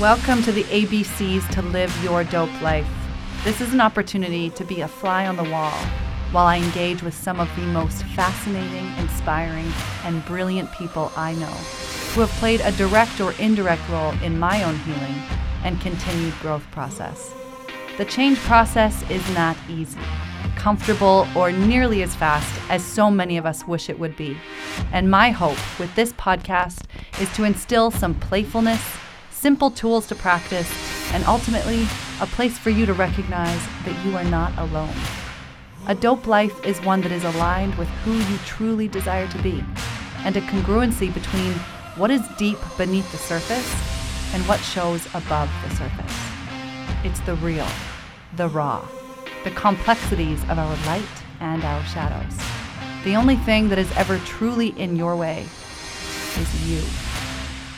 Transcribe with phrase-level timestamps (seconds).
[0.00, 2.86] Welcome to the ABCs to Live Your Dope Life.
[3.44, 5.72] This is an opportunity to be a fly on the wall
[6.32, 9.72] while I engage with some of the most fascinating, inspiring,
[10.04, 11.46] and brilliant people I know
[12.12, 15.14] who have played a direct or indirect role in my own healing
[15.64, 17.32] and continued growth process.
[17.96, 19.98] The change process is not easy,
[20.56, 24.36] comfortable, or nearly as fast as so many of us wish it would be.
[24.92, 26.82] And my hope with this podcast
[27.18, 28.82] is to instill some playfulness,
[29.36, 30.70] simple tools to practice,
[31.12, 31.82] and ultimately
[32.20, 34.94] a place for you to recognize that you are not alone.
[35.88, 39.62] A dope life is one that is aligned with who you truly desire to be,
[40.24, 41.52] and a congruency between
[41.96, 43.70] what is deep beneath the surface
[44.34, 46.16] and what shows above the surface.
[47.04, 47.68] It's the real,
[48.36, 48.86] the raw,
[49.44, 51.04] the complexities of our light
[51.40, 52.36] and our shadows.
[53.04, 55.46] The only thing that is ever truly in your way
[56.36, 57.05] is you.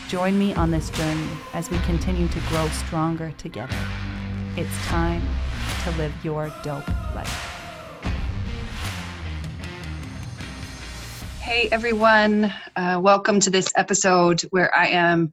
[0.08, 3.76] Join me on this journey as we continue to grow stronger together.
[4.56, 5.20] It's time
[5.84, 7.28] to live your dope life.
[11.42, 15.30] Hey everyone, uh, welcome to this episode where I am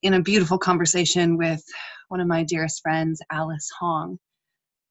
[0.00, 1.62] in a beautiful conversation with
[2.08, 4.18] one of my dearest friends, Alice Hong.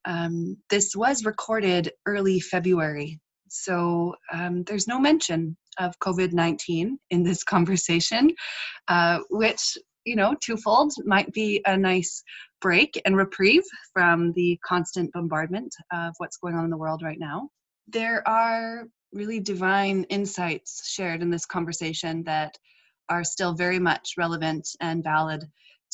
[0.06, 7.23] Um, this was recorded early February, so um, there's no mention of COVID 19 in
[7.23, 8.34] this conversation,
[8.88, 12.23] uh, which, you know, twofold might be a nice
[12.62, 17.20] break and reprieve from the constant bombardment of what's going on in the world right
[17.20, 17.50] now.
[17.88, 22.58] There are really divine insights shared in this conversation that
[23.10, 25.44] are still very much relevant and valid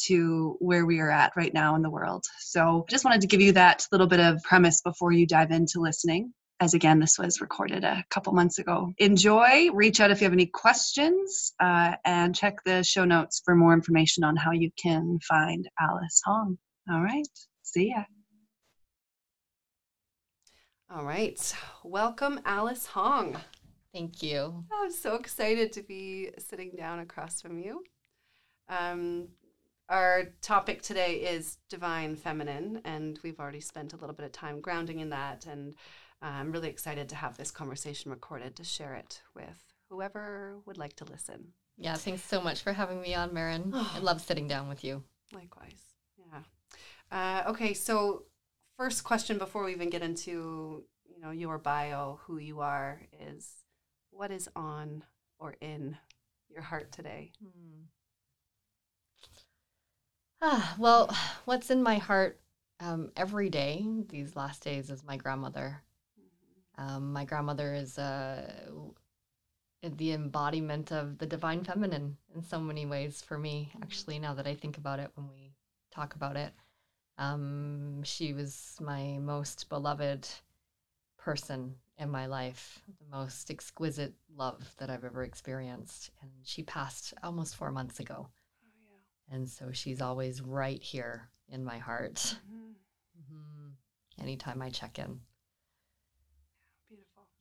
[0.06, 2.26] to where we are at right now in the world.
[2.40, 5.80] So, just wanted to give you that little bit of premise before you dive into
[5.80, 6.34] listening.
[6.62, 8.94] As again, this was recorded a couple months ago.
[9.00, 13.56] Enjoy, reach out if you have any questions, uh, and check the show notes for
[13.56, 16.59] more information on how you can find Alice Hong.
[16.88, 17.28] All right,
[17.64, 18.04] see ya.
[20.92, 21.55] All right.
[21.83, 23.38] Welcome, Alice Hong.
[23.92, 24.64] Thank you.
[24.72, 27.83] I'm so excited to be sitting down across from you.
[28.70, 29.30] Um,
[29.89, 34.61] our topic today is divine feminine, and we've already spent a little bit of time
[34.61, 35.48] grounding in that.
[35.48, 35.73] And
[36.21, 40.95] I'm really excited to have this conversation recorded to share it with whoever would like
[40.98, 41.54] to listen.
[41.77, 43.71] Yeah, thanks so much for having me on, Marin.
[43.73, 45.04] I love sitting down with you.
[45.33, 45.81] Likewise.
[46.17, 46.42] Yeah.
[47.11, 48.23] Uh, okay, so
[48.77, 53.49] first question before we even get into you know your bio, who you are, is
[54.11, 55.04] what is on
[55.39, 55.98] or in
[56.49, 57.31] your heart today?
[57.42, 57.83] Hmm.
[60.42, 61.15] Ah, well,
[61.45, 62.39] what's in my heart
[62.80, 65.83] um, every day these last days is my grandmother.
[66.81, 68.52] Um, my grandmother is uh,
[69.83, 74.47] the embodiment of the divine feminine in so many ways for me, actually, now that
[74.47, 75.53] I think about it when we
[75.92, 76.53] talk about it.
[77.17, 80.27] Um, she was my most beloved
[81.17, 86.09] person in my life, the most exquisite love that I've ever experienced.
[86.21, 88.27] And she passed almost four months ago.
[88.27, 88.69] Oh,
[89.30, 89.36] yeah.
[89.36, 92.37] And so she's always right here in my heart.
[92.49, 92.73] Mhm.
[93.30, 93.69] hmm
[94.19, 95.21] Anytime I check in.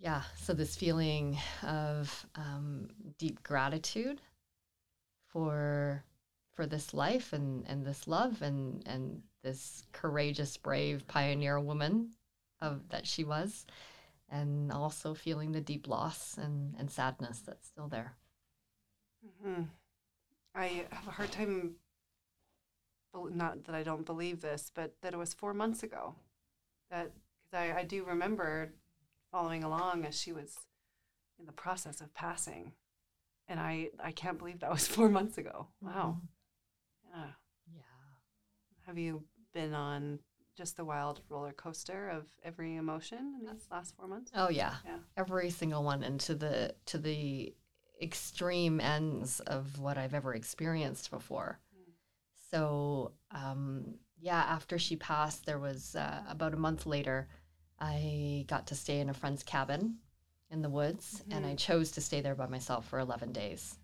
[0.00, 0.22] Yeah.
[0.36, 2.88] So this feeling of um,
[3.18, 4.20] deep gratitude
[5.28, 6.04] for
[6.54, 12.10] for this life and and this love and and this courageous, brave pioneer woman
[12.60, 13.66] of that she was,
[14.30, 18.16] and also feeling the deep loss and and sadness that's still there.
[19.42, 19.62] hmm
[20.54, 21.76] I have a hard time.
[23.14, 26.14] Not that I don't believe this, but that it was four months ago.
[26.90, 27.12] That
[27.50, 28.72] because I, I do remember
[29.30, 30.56] following along as she was
[31.38, 32.72] in the process of passing,
[33.48, 35.68] and I I can't believe that was four months ago.
[35.80, 36.20] Wow.
[37.12, 37.30] Yeah.
[37.74, 37.82] Yeah.
[38.86, 40.20] Have you been on
[40.56, 44.30] just the wild roller coaster of every emotion in these last four months?
[44.34, 44.74] Oh yeah.
[44.84, 44.98] Yeah.
[45.16, 47.54] Every single one and to the to the
[48.02, 51.60] extreme ends of what I've ever experienced before.
[51.74, 51.92] Mm.
[52.50, 57.28] So um, yeah, after she passed, there was uh, about a month later,
[57.80, 59.96] I got to stay in a friend's cabin
[60.50, 61.56] in the woods, and I mm-hmm.
[61.56, 63.78] chose to stay there by myself for eleven days,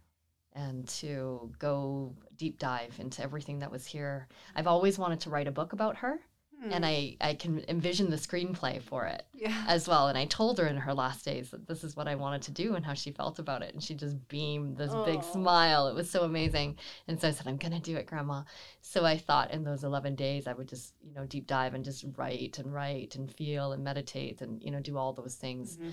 [0.52, 4.28] and to go deep dive into everything that was here.
[4.54, 6.20] I've always wanted to write a book about her,
[6.70, 9.64] and I I can envision the screenplay for it yeah.
[9.68, 10.08] as well.
[10.08, 12.50] And I told her in her last days that this is what I wanted to
[12.50, 13.74] do and how she felt about it.
[13.74, 15.88] And she just beamed this big smile.
[15.88, 16.76] It was so amazing.
[17.08, 18.42] And so I said, I'm going to do it, Grandma.
[18.80, 21.84] So I thought in those 11 days, I would just, you know, deep dive and
[21.84, 25.76] just write and write and feel and meditate and, you know, do all those things.
[25.76, 25.92] Mhm.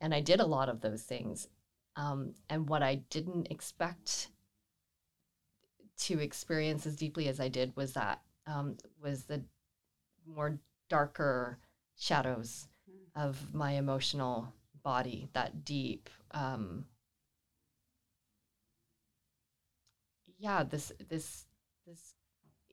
[0.00, 1.48] And I did a lot of those things.
[1.96, 4.28] Um, and what I didn't expect
[5.98, 9.44] to experience as deeply as I did was that um, was the
[10.34, 11.58] more darker
[11.96, 13.22] shadows Mm.
[13.22, 16.86] of my emotional body, that deep, um,
[20.38, 21.46] yeah, this, this,
[21.86, 22.14] this,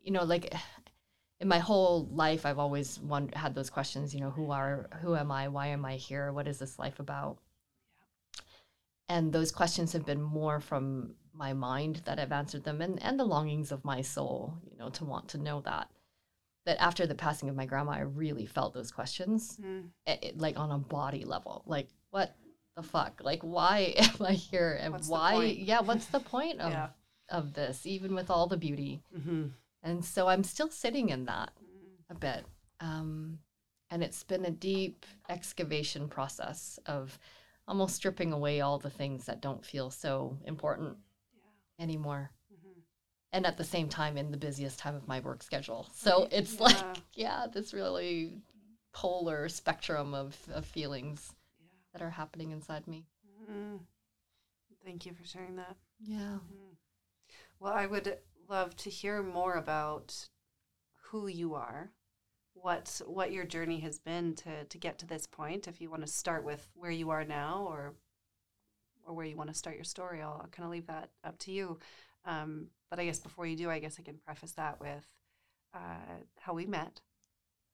[0.02, 0.54] you know, like
[1.40, 5.16] in my whole life, I've always wondered, had those questions, you know, who are, who
[5.16, 5.48] am I?
[5.50, 6.32] Why am I here?
[6.32, 7.38] What is this life about?
[9.10, 13.20] And those questions have been more from my mind that I've answered them and, and
[13.20, 15.90] the longings of my soul, you know, to want to know that.
[16.68, 19.90] That after the passing of my grandma, I really felt those questions Mm.
[20.06, 22.36] it, it- like on a body level like what
[22.76, 26.72] the fuck like why am i here and What's why yeah what's the point of
[26.72, 26.90] Yeah.
[27.30, 29.48] of this even with all the beauty Mm-hmm.
[29.82, 31.52] and so i'm still sitting in that
[32.10, 32.46] a bit
[32.80, 33.40] um
[33.90, 37.18] and it's been a deep excavation process of
[37.68, 40.98] almost stripping away all the things that don't feel so important
[41.34, 41.84] Yeah.
[41.86, 42.30] anymore.
[43.34, 46.60] And at the same time in the busiest time of my work schedule so it's
[46.60, 46.94] like Yeah.
[47.14, 48.34] yeah this really
[48.94, 51.68] polar spectrum of, of feelings Yeah.
[51.94, 53.06] that are happening inside me
[53.50, 53.80] Mm.
[54.84, 55.76] Thank you for sharing that.
[56.00, 56.76] yeah Mhm.
[57.60, 58.20] Well, I would
[58.50, 60.28] love to hear more about
[61.10, 61.92] who you are,
[62.54, 65.68] what what your journey has been to to get to this point.
[65.68, 67.96] If you want to start with where you are now, or
[69.06, 71.38] or where you want to start your story, I'll, I'll kind of leave that up
[71.40, 71.80] to you.
[72.28, 75.06] Um, but I guess before you do, I guess I can preface that with
[75.74, 77.02] uh, how we met.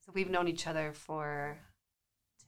[0.06, 1.58] So we've known each other for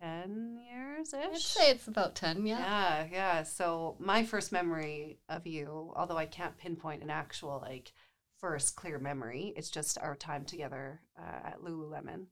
[0.02, 1.26] ten years ish.
[1.34, 3.44] i'd say it's about 10 yeah Yeah, yeah.
[3.44, 7.94] So my first memory of you, although I can't pinpoint an actual like
[8.40, 12.26] first clear memory, it's just our time together uh, at Lululemon.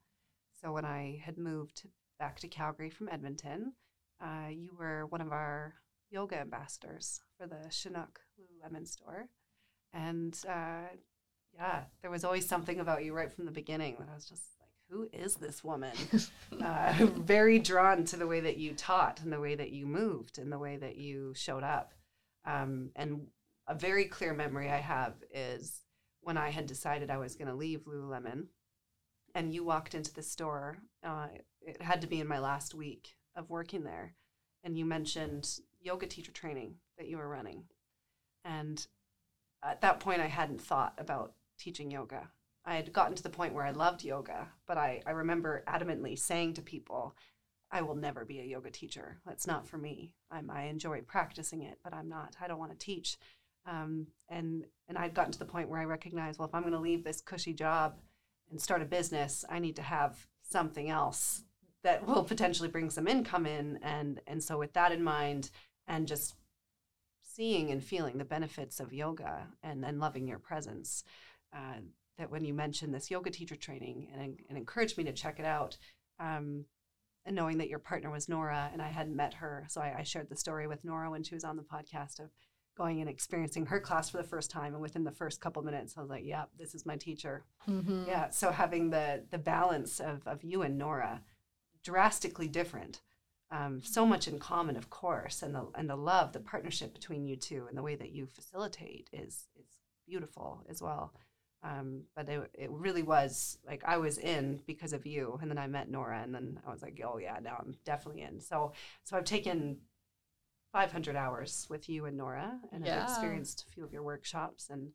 [0.62, 1.88] So when I had moved
[2.20, 3.74] back to Calgary from Edmonton,
[4.22, 5.75] uh, you were one of our
[6.10, 9.30] yoga ambassadors for the Chinook Lululemon store,
[9.94, 10.88] and uh,
[11.56, 14.44] yeah, there was always something about you right from the beginning that I was just
[14.60, 15.94] like, who is this woman?
[16.63, 20.40] uh, very drawn to the way that you taught and the way that you moved
[20.40, 21.94] and the way that you showed up.
[22.45, 23.28] Um, and
[23.68, 25.81] a very clear memory I have is
[26.22, 28.48] when I had decided I was going to leave Lululemon,
[29.36, 30.78] and you walked into the store.
[31.04, 31.28] Uh,
[31.62, 34.16] it had to be in my last week of working there,
[34.63, 37.63] and you mentioned yoga teacher training that you were running.
[38.46, 38.86] And
[39.65, 42.30] at that point, I hadn't thought about teaching yoga.
[42.65, 46.18] I had gotten to the point where I loved yoga, but I, I remember adamantly
[46.18, 47.15] saying to people,
[47.71, 49.19] I will never be a yoga teacher.
[49.25, 50.15] That's not for me.
[50.31, 52.36] I'm, I enjoy practicing it, but I'm not.
[52.39, 53.18] I don't want to teach.
[53.65, 56.74] Um, and and I'd gotten to the point where I recognized, well, if I'm going
[56.74, 57.98] to leave this cushy job
[58.51, 61.44] and start a business, I need to have something else
[61.83, 63.80] that will potentially bring some income in.
[63.81, 65.50] And and so with that in mind,
[65.88, 66.36] and just
[67.35, 71.03] seeing and feeling the benefits of yoga and and loving your presence,
[71.56, 71.80] uh,
[72.18, 75.45] that when you mentioned this yoga teacher training and, and encouraged me to check it
[75.45, 75.77] out,
[76.19, 76.65] um,
[77.25, 80.03] and knowing that your partner was Nora and I hadn't met her, so I, I
[80.03, 82.30] shared the story with Nora when she was on the podcast of
[82.75, 85.94] going and experiencing her class for the first time, and within the first couple minutes,
[85.95, 88.07] I was like, "Yep, this is my teacher." Mhm.
[88.07, 88.29] Yeah.
[88.29, 91.21] So having the the balance of of you and Nora,
[91.83, 93.01] drastically different.
[93.53, 97.27] Um, so much in common, of course, and the and the love, the partnership between
[97.27, 99.67] you two, and the way that you facilitate is is
[100.07, 101.13] beautiful as well.
[101.61, 105.60] Um, but it, it really was like I was in because of you, and then
[105.60, 108.39] I met Nora, and then I was like, oh yeah, now I'm definitely in.
[108.41, 109.77] So so I've taken
[110.72, 113.03] 500 hours with you and Nora, and Yeah.
[113.03, 114.93] I've experienced a few of your workshops and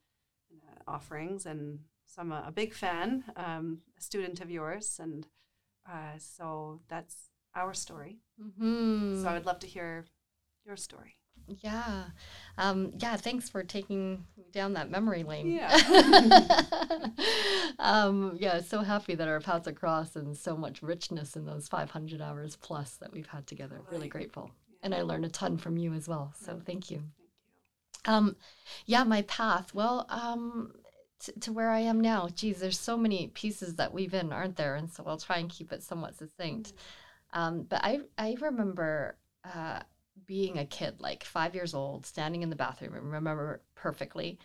[0.52, 5.28] uh, offerings, and so I'm a, a big fan, um, a student of yours, and
[5.88, 8.18] uh, so that's our story.
[8.40, 9.22] Mhm.
[9.22, 10.04] So I would love to hear
[10.64, 11.16] your story.
[11.62, 12.04] Yeah.
[12.58, 15.50] Um, yeah, thanks for taking me down that memory lane.
[15.50, 15.74] Yeah.
[17.78, 21.68] um, yeah, so happy that our paths are crossed and so much richness in those
[21.68, 23.76] 500 hours plus that we've had together.
[23.76, 24.08] Really Totally.
[24.08, 24.50] grateful.
[24.82, 26.32] And I learned a ton from you as well.
[26.38, 26.98] So thank you.
[26.98, 28.04] Thank you.
[28.04, 28.36] Um,
[28.86, 29.74] yeah, my path.
[29.74, 30.72] Well, um,
[31.18, 32.28] t- to where I am now.
[32.28, 34.76] Geez, there's so many pieces that weave in, aren't there?
[34.76, 36.72] And so I'll try and keep it somewhat succinct.
[37.32, 39.80] Um, but I I remember uh,
[40.26, 42.94] being a kid, like five years old, standing in the bathroom.
[42.94, 44.38] I remember perfectly,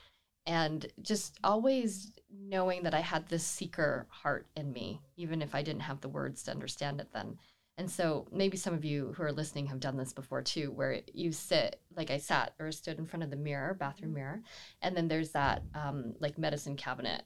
[0.45, 5.61] and just always knowing that I had this seeker heart in me, even if I
[5.61, 7.37] didn't have the words to understand it then.
[7.77, 11.01] And so maybe some of you who are listening have done this before too, where
[11.11, 14.41] you sit, like I sat or stood in front of the mirror, bathroom mirror,
[14.81, 17.23] and then there's that um, like medicine cabinet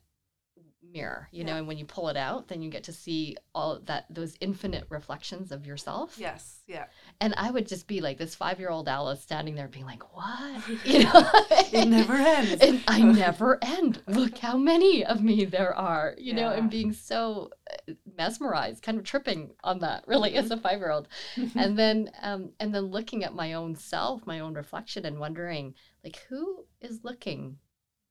[0.91, 3.79] mirror, you know, and when you pull it out, then you get to see all
[3.86, 6.15] that those infinite reflections of yourself.
[6.17, 6.62] Yes.
[6.67, 6.86] Yeah.
[7.22, 10.15] And I would just be like this five year old Alice standing there being like,
[10.15, 10.62] What?
[10.86, 11.29] You know?
[11.72, 12.58] It never ends.
[12.62, 14.01] and I never end.
[14.08, 17.51] Look how many of me there are, you know, and being so
[17.89, 21.08] uh, mesmerized, kind of tripping on that really as a five year old.
[21.56, 25.74] and then um and then looking at my own self, my own reflection and wondering
[26.03, 27.58] like who is looking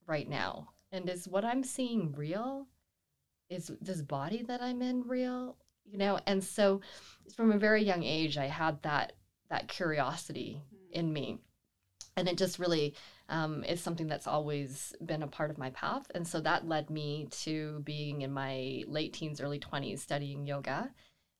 [0.06, 0.68] right now?
[0.96, 2.66] And is what I'm seeing real?
[3.48, 5.56] Is this body that I'm in real?
[5.84, 6.80] You know, and so
[7.36, 9.12] from a very young age I had that
[9.50, 11.38] that curiosity in me.
[12.16, 12.94] And it just really
[13.28, 16.10] um, is something that's always been a part of my path.
[16.14, 20.90] And so that led me to being in my late teens, early 20s, studying yoga.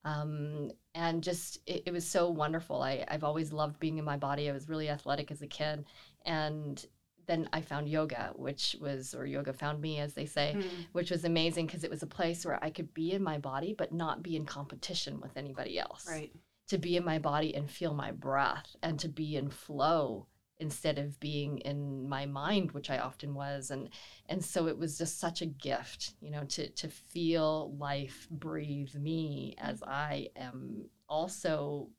[0.05, 2.83] Um, and just, it, it was so wonderful.
[2.83, 4.49] I, I've always loved being in my body.
[4.49, 5.85] I was really athletic as a kid.
[6.25, 6.85] And
[7.27, 10.87] then I found yoga, which was, or yoga found me, as they say, Mm.
[10.93, 13.75] which was amazing because it was a place where I could be in my body,
[13.77, 16.33] but not be in competition with anybody else Right.
[16.69, 20.27] to be in my body and feel my breath and to be in flow
[20.59, 23.91] instead of being in my mind which i often was and
[24.31, 28.95] and so it was just such a gift you know to to feel life breathe
[28.95, 31.91] me as i am also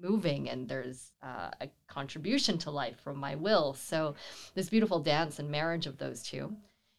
[0.00, 3.74] moving and there's uh, a contribution to life from my will.
[3.74, 4.14] So
[4.54, 6.54] this beautiful dance and marriage of those two.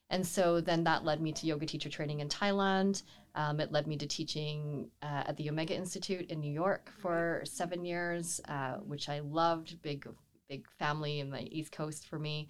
[0.09, 3.03] And so then that led me to yoga teacher training in thailand.
[3.35, 7.41] Um, it led me to teaching uh, at the Omega Institute in New York for
[7.45, 9.81] seven years, uh, which I loved.
[9.81, 10.07] Big,
[10.47, 12.47] big family in the East Coast for me,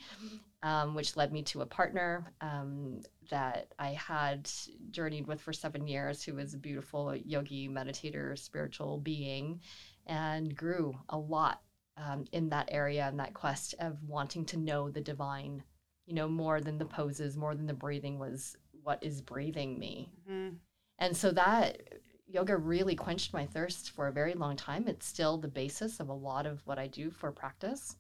[0.62, 4.51] um, which led me to a partner um, that I had
[4.91, 9.62] journeyed with for seven years, who was a beautiful yogi, meditator, spiritual being,
[10.05, 11.62] and grew a lot
[11.98, 15.63] um, in that area and that quest of wanting to know the divine.
[16.05, 20.12] You know, more than the poses, more than the breathing was what is breathing me
[20.29, 20.57] Mhm.
[21.00, 21.81] and so that
[22.27, 24.88] yoga really quenched my thirst for a very long time.
[24.89, 27.95] It's still the basis of a lot of what I do for practice.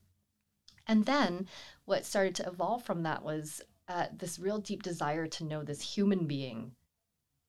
[0.87, 1.47] And then
[1.85, 5.95] what started to evolve from that was uh, this real deep desire to know this
[5.95, 6.75] human being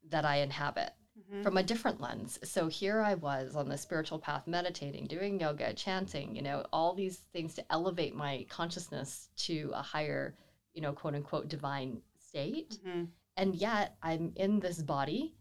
[0.05, 1.43] that I inhabit Mhm.
[1.43, 2.39] from a different lens.
[2.43, 6.93] So here I was on the spiritual path, meditating, doing yoga, chanting, you know, all
[6.95, 10.37] these things to elevate my consciousness to a higher,
[10.73, 13.09] you know, quote unquote divine state Mhm.
[13.37, 15.37] and yet i'm in this body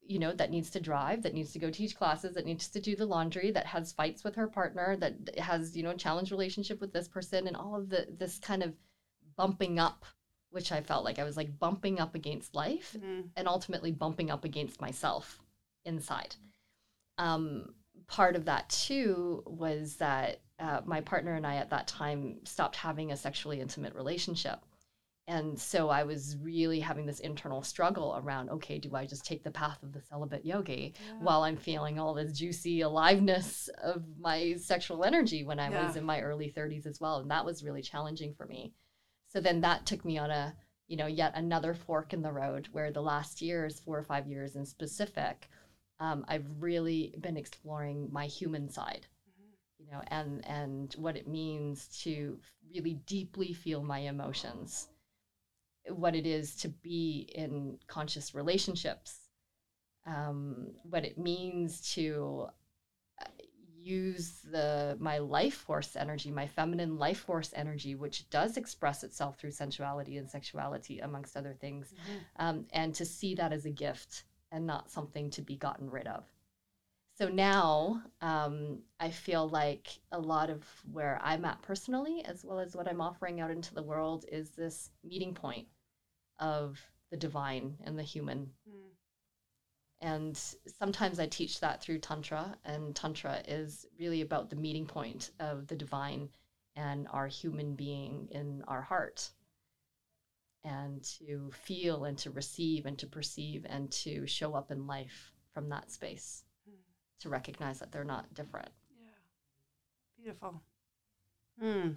[0.00, 2.80] you know that needs to drive that needs to go teach classes that needs to
[2.80, 6.30] do the laundry that has fights with her partner that has you know a challenge
[6.30, 8.76] relationship with this person and all of the this kind of
[9.36, 10.04] bumping up
[10.56, 13.28] which i felt like i was like bumping up against life Mhm.
[13.36, 15.38] and ultimately bumping up against myself
[15.84, 16.34] inside.
[17.18, 17.74] Um,
[18.06, 22.76] part of that too was that uh, my partner and I at that time stopped
[22.76, 24.58] having a sexually intimate relationship.
[25.28, 29.42] And so I was really having this internal struggle around okay, do I just take
[29.44, 31.18] the path of the celibate yogi Yeah.
[31.26, 36.04] while I'm feeling all this juicy aliveness of my sexual energy when I was in
[36.04, 37.16] my early 30s as well?
[37.18, 38.72] And that was really challenging for me.
[39.36, 40.54] So then that took me on a
[40.88, 44.26] you know, yet another fork in the road where the last years, four or five
[44.26, 45.50] years in specific,
[46.00, 49.06] um, I've really been exploring my human side,
[49.78, 52.38] you know, and and what it means to
[52.74, 54.88] really deeply feel my emotions,
[55.90, 59.28] what it is to be in conscious relationships,
[60.06, 62.46] um, what it means to
[63.86, 69.38] use the my life force energy my feminine life force energy which does express itself
[69.38, 72.20] through sensuality and sexuality amongst other things Mhm.
[72.44, 76.06] um, and to see that as a gift and not something to be gotten rid
[76.06, 76.24] of
[77.18, 80.60] so now um, i feel like a lot of
[80.92, 84.50] where i'm at personally as well as what i'm offering out into the world is
[84.50, 85.68] this meeting point
[86.38, 88.90] of the divine and the human Mhm.
[90.00, 90.36] And
[90.78, 95.66] sometimes I teach that through Tantra, and Tantra is really about the meeting point of
[95.66, 96.28] the divine
[96.74, 99.30] and our human being in our heart.
[100.64, 105.32] And to feel and to receive and to perceive and to show up in life
[105.52, 106.82] from that space, Mhm.
[107.20, 108.72] to recognize that they're not different.
[108.98, 109.06] Yeah.
[110.16, 110.62] Beautiful.
[111.58, 111.92] Hmm.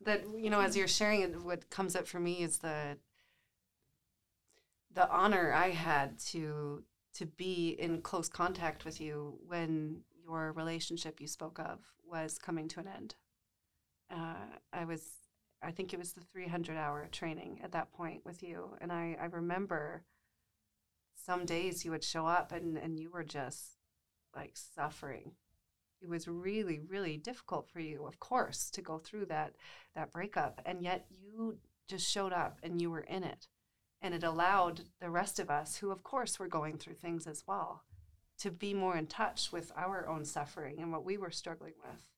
[0.00, 2.98] That you know, as you're sharing it, what comes up for me is the
[4.90, 6.84] the honor I had to
[7.18, 12.68] to be in close contact with you when your relationship you spoke of was coming
[12.68, 13.14] to an end.
[14.10, 15.02] Uh, I was,
[15.62, 19.16] I think it was the 300 hour training at that point with you, and I
[19.20, 20.04] I remember
[21.26, 23.76] some days you would show up and and you were just
[24.34, 25.32] like suffering
[26.00, 29.54] it was really really difficult for you of course to go through that
[29.94, 31.58] that breakup and yet you
[31.88, 33.48] just showed up and you were in it
[34.00, 37.44] And it allowed the rest of us, who of course were going through things as
[37.46, 37.82] well,
[38.38, 42.08] to be more in touch with our own suffering and what we were struggling with.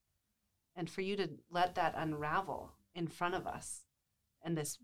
[0.77, 3.83] And for you to let that unravel in front of us.
[4.43, 4.79] And this,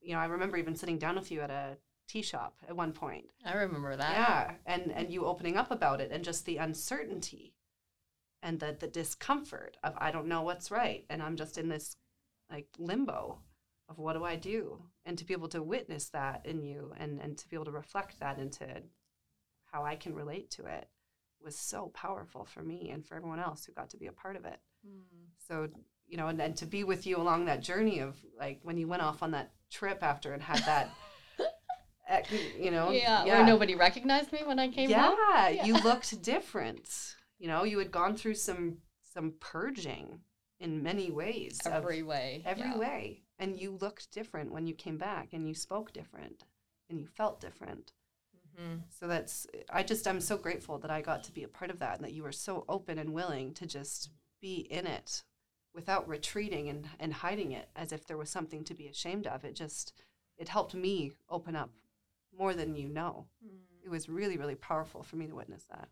[0.00, 1.78] you know, I remember even sitting down with you at a
[2.08, 3.26] tea shop at one point.
[3.44, 4.12] I remember that.
[4.12, 4.52] Yeah.
[4.66, 7.54] And and you opening up about it and just the uncertainty
[8.42, 11.04] and the the discomfort of I don't know what's right.
[11.10, 11.96] And I'm just in this
[12.50, 13.40] like limbo
[13.88, 14.82] of what do I do?
[15.04, 17.70] And to be able to witness that in you and, and to be able to
[17.70, 18.66] reflect that into
[19.72, 20.88] how I can relate to it
[21.42, 24.36] was so powerful for me and for everyone else who got to be a part
[24.36, 24.58] of it.
[24.86, 25.02] Mm.
[25.46, 25.68] So,
[26.08, 28.88] you know, and, and to be with you along that journey of like when you
[28.88, 30.90] went off on that trip after and had that,
[32.58, 35.66] you know, Yeah, where nobody recognized me when I came yeah, home.
[35.66, 37.14] you looked different.
[37.38, 38.78] You know, you had gone through some
[39.12, 40.20] some purging
[40.58, 41.60] in many ways.
[41.64, 42.42] every way.
[42.44, 42.78] every yeah.
[42.78, 43.22] way.
[43.38, 46.44] And you looked different when you came back and you spoke different
[46.88, 47.92] and you felt different.
[48.58, 48.82] Mhm.
[48.88, 51.78] So that's, I just, I'm so grateful that I got to be a part of
[51.80, 55.22] that and that you were so open and willing to just be in it
[55.74, 59.44] without retreating and, and hiding it as if there was something to be ashamed of.
[59.44, 59.92] It just,
[60.38, 61.70] it helped me open up
[62.36, 63.26] more than you know.
[63.84, 65.88] It was really, really powerful for me to witness that.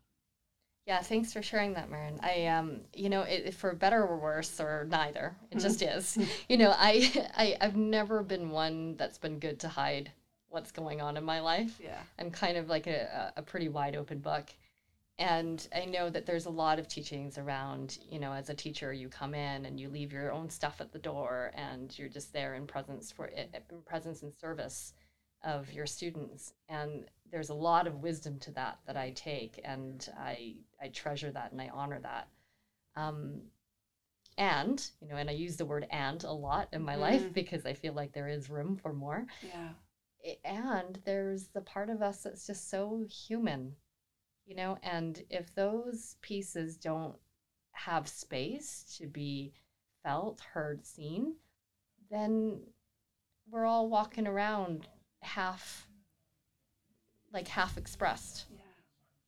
[0.85, 2.19] Yeah, thanks for sharing that, Marin.
[2.21, 6.17] I, um, you know, it, for better or worse, or neither, it just is.
[6.49, 10.11] You know, I, I, I've never been one that's been good to hide
[10.49, 11.79] what's going on in my life.
[11.83, 11.99] Yeah.
[12.19, 14.45] I'm kind of like a, a pretty wide open book.
[15.17, 18.93] And I know that there's a lot of teachings around, you know, as a teacher,
[18.93, 22.31] you come in and you leave your own stuff at the door and you're just
[22.33, 23.47] there in presence for in
[23.85, 24.93] presence and service
[25.43, 26.53] of your students.
[26.69, 31.31] And there's a lot of wisdom to that that I take and I, I treasure
[31.31, 32.27] that and I honor that.
[32.95, 33.41] Um,
[34.37, 37.33] and, you know, and I use the word and a lot in my life Mhm.
[37.33, 39.73] because I feel like there is room for more Yeah.
[40.43, 43.75] and there's the part of us that's just so human
[44.47, 47.19] you know and if those pieces don't
[47.73, 49.53] have space to be
[50.03, 51.35] felt heard seen
[52.09, 52.59] then
[53.51, 54.87] we're all walking around
[55.21, 55.87] half
[57.31, 58.61] like half expressed Yeah.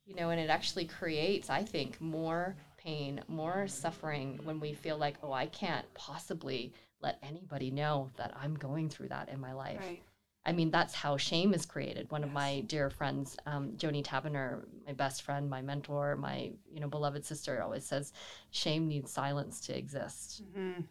[0.08, 4.98] You know and it actually creates i think more pain more suffering when we feel
[4.98, 9.54] like oh i can't possibly let anybody know that i'm going through that in my
[9.54, 10.02] life Right.
[10.46, 12.10] I mean, that's how shame is created.
[12.10, 16.80] One of my dear friends, um, Joni Tavener, my best friend, my mentor, my you
[16.80, 18.14] know beloved sister, always says,
[18.52, 20.44] shame needs silence to exist.
[20.56, 20.84] hmm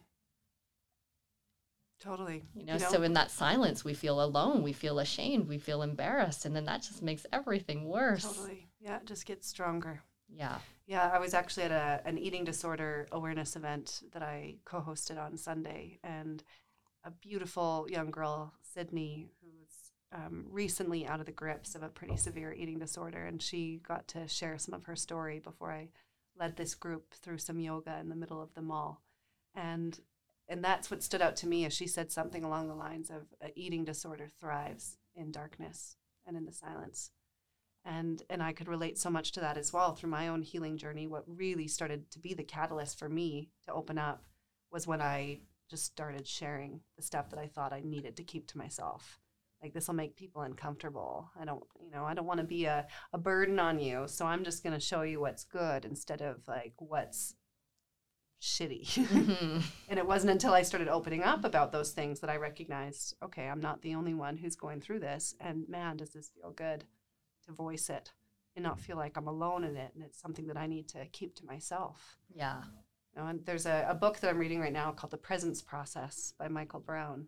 [1.99, 2.43] Totally.
[2.53, 6.45] You know, so in that silence, we feel alone, we feel ashamed, we feel embarrassed,
[6.45, 8.35] and then that just makes everything worse.
[8.35, 8.66] Totally.
[8.87, 10.01] Yeah, it just gets stronger.
[10.29, 10.59] Yeah.
[10.85, 15.21] Yeah, I was actually at a, an eating disorder awareness event that I co hosted
[15.21, 16.41] on Sunday, and
[17.03, 22.15] a beautiful young girl, Sydney, who's um, recently out of the grips of a pretty
[22.15, 25.89] severe eating disorder, and she got to share some of her story before I
[26.39, 29.01] led this group through some yoga in the middle of the mall.
[29.53, 29.99] And
[30.47, 33.23] and that's what stood out to me as she said something along the lines of
[33.41, 37.11] "A eating disorder thrives in darkness and in the silence
[37.87, 40.77] and and I could relate so much to that as well through my own healing
[40.77, 41.07] journey.
[41.07, 44.25] What really started to be the catalyst for me to open up
[44.71, 48.47] was when I just started sharing the stuff that I thought I needed to keep
[48.47, 49.19] to myself.
[49.63, 51.31] Like this will make people uncomfortable.
[51.39, 54.03] I don't, you know, I don't want to be a, a burden on you.
[54.07, 57.35] So I'm just going to show you what's good instead of like what's
[58.41, 58.85] shitty.
[58.85, 59.63] Mhm.
[59.89, 63.47] and it wasn't until I started opening up about those things that I recognized, okay,
[63.47, 65.33] I'm not the only one who's going through this.
[65.39, 66.85] And man, does this feel good
[67.47, 68.11] to voice it
[68.55, 69.91] and not feel like I'm alone in it.
[69.95, 72.17] And it's something that I need to keep to myself.
[72.33, 72.61] yeah.
[73.15, 75.61] You know, and there's a, a book that I'm reading right now called The Presence
[75.61, 77.27] Process by Michael Brown.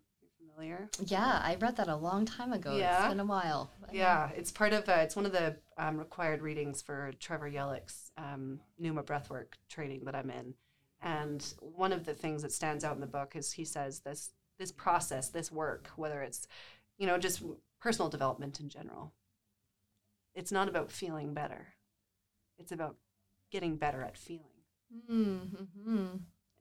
[0.56, 0.90] Familiar?
[1.06, 1.42] Yeah.
[1.44, 2.76] I read that a long time ago.
[2.76, 3.00] Yeah.
[3.00, 3.72] It's been a while.
[3.92, 8.12] Yeah, it's part of, uh, it's one of the um, required readings for Trevor Yellick's
[8.18, 10.54] um, Numa Breathwork training that I'm in.
[11.02, 14.32] And one of the things that stands out in the book is he says this
[14.60, 16.46] this process, this work, whether it's,
[16.98, 17.42] you know, just
[17.80, 19.14] personal development in general,
[20.40, 21.68] it's not about feeling better.
[22.58, 22.96] It's about
[23.52, 24.46] getting better at feeling.
[25.12, 26.06] Mm-hmm.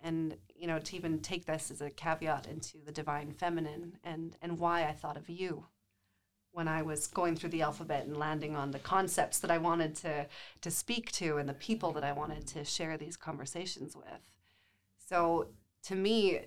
[0.00, 4.36] And, you know, to even take this as a caveat into the divine feminine and,
[4.42, 5.66] and why I thought of you
[6.50, 9.94] when I was going through the alphabet and landing on the concepts that I wanted
[9.96, 10.26] to,
[10.60, 14.26] to speak to and the people that I wanted to share these conversations with.
[15.08, 15.48] So
[15.84, 16.40] to me,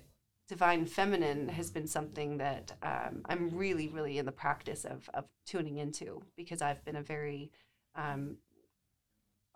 [0.52, 5.24] divine feminine has been something that um, I'm really, really in the practice of, of
[5.46, 7.50] tuning into because I've been a very,
[7.96, 8.36] um,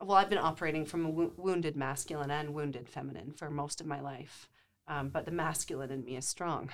[0.01, 3.87] well, I've been operating from a wo- wounded masculine and wounded feminine for most of
[3.87, 4.49] my life.
[4.89, 6.71] Um, but the masculine in me is strong.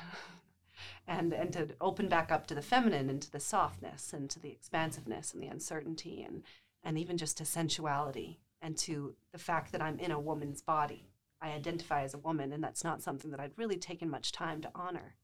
[1.09, 4.39] and and to open back up to the feminine and to the softness and to
[4.39, 6.45] the expansiveness and the uncertainty and
[6.85, 11.12] and even just to sensuality and to the fact that I'm in a woman's body.
[11.43, 14.61] I identify as a woman, and that's not something that I'd really taken much time
[14.63, 15.17] to honor.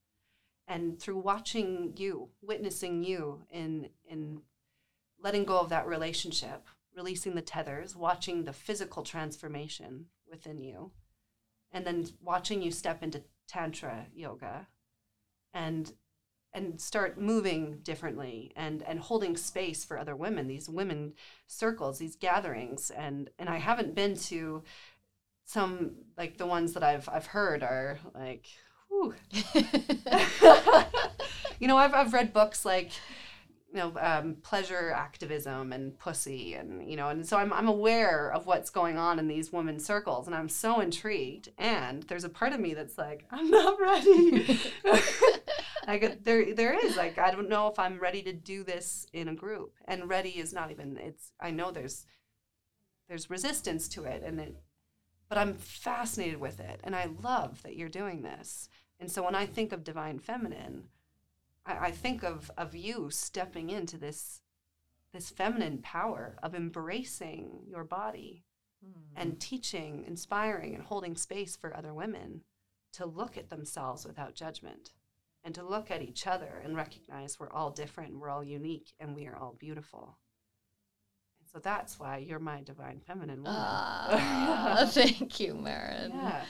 [0.66, 4.42] And through watching you, witnessing you in in
[5.20, 10.90] letting go of that relationship, releasing the tethers, watching the physical transformation within you,
[11.72, 14.66] and then watching you step into tantra yoga
[15.54, 15.92] and
[16.52, 21.12] and start moving differently and and holding space for other women these women
[21.46, 24.62] circles these gatherings and and I haven't been to
[25.48, 28.46] some like the ones that I've I've heard are like
[28.88, 29.14] whew.
[31.58, 32.92] you know I've I've read books like
[33.72, 38.30] you know um, pleasure activism and pussy and you know and so I'm, I'm aware
[38.30, 42.30] of what's going on in these women's circles and i'm so intrigued and there's a
[42.30, 44.58] part of me that's like i'm not ready
[45.87, 49.28] like there there is like i don't know if i'm ready to do this in
[49.28, 52.06] a group and ready is not even it's i know there's
[53.06, 54.56] there's resistance to it and it
[55.29, 58.69] but i'm fascinated with it and i love that you're doing this
[59.01, 60.85] and so when i think of divine feminine
[61.69, 64.43] I, I think of of you stepping into this
[65.12, 68.45] this feminine power of embracing your body
[68.85, 69.01] hmm.
[69.17, 72.43] and teaching, inspiring, and holding space for other women
[72.93, 74.93] to look at themselves without judgment
[75.45, 79.14] and to look at each other and recognize we're all different, we're all unique, and
[79.14, 80.19] we are all beautiful.
[81.52, 83.54] So that's why you're my divine feminine woman.
[83.56, 86.12] Ah, thank you, Marin.
[86.14, 86.44] yeah.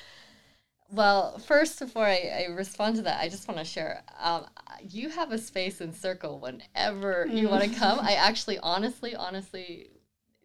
[0.91, 4.03] Well, first, before I, I respond to that, I just want to share.
[4.19, 4.47] Um,
[4.89, 8.01] you have a space in Circle whenever you want to come.
[8.01, 9.91] I actually, honestly, honestly,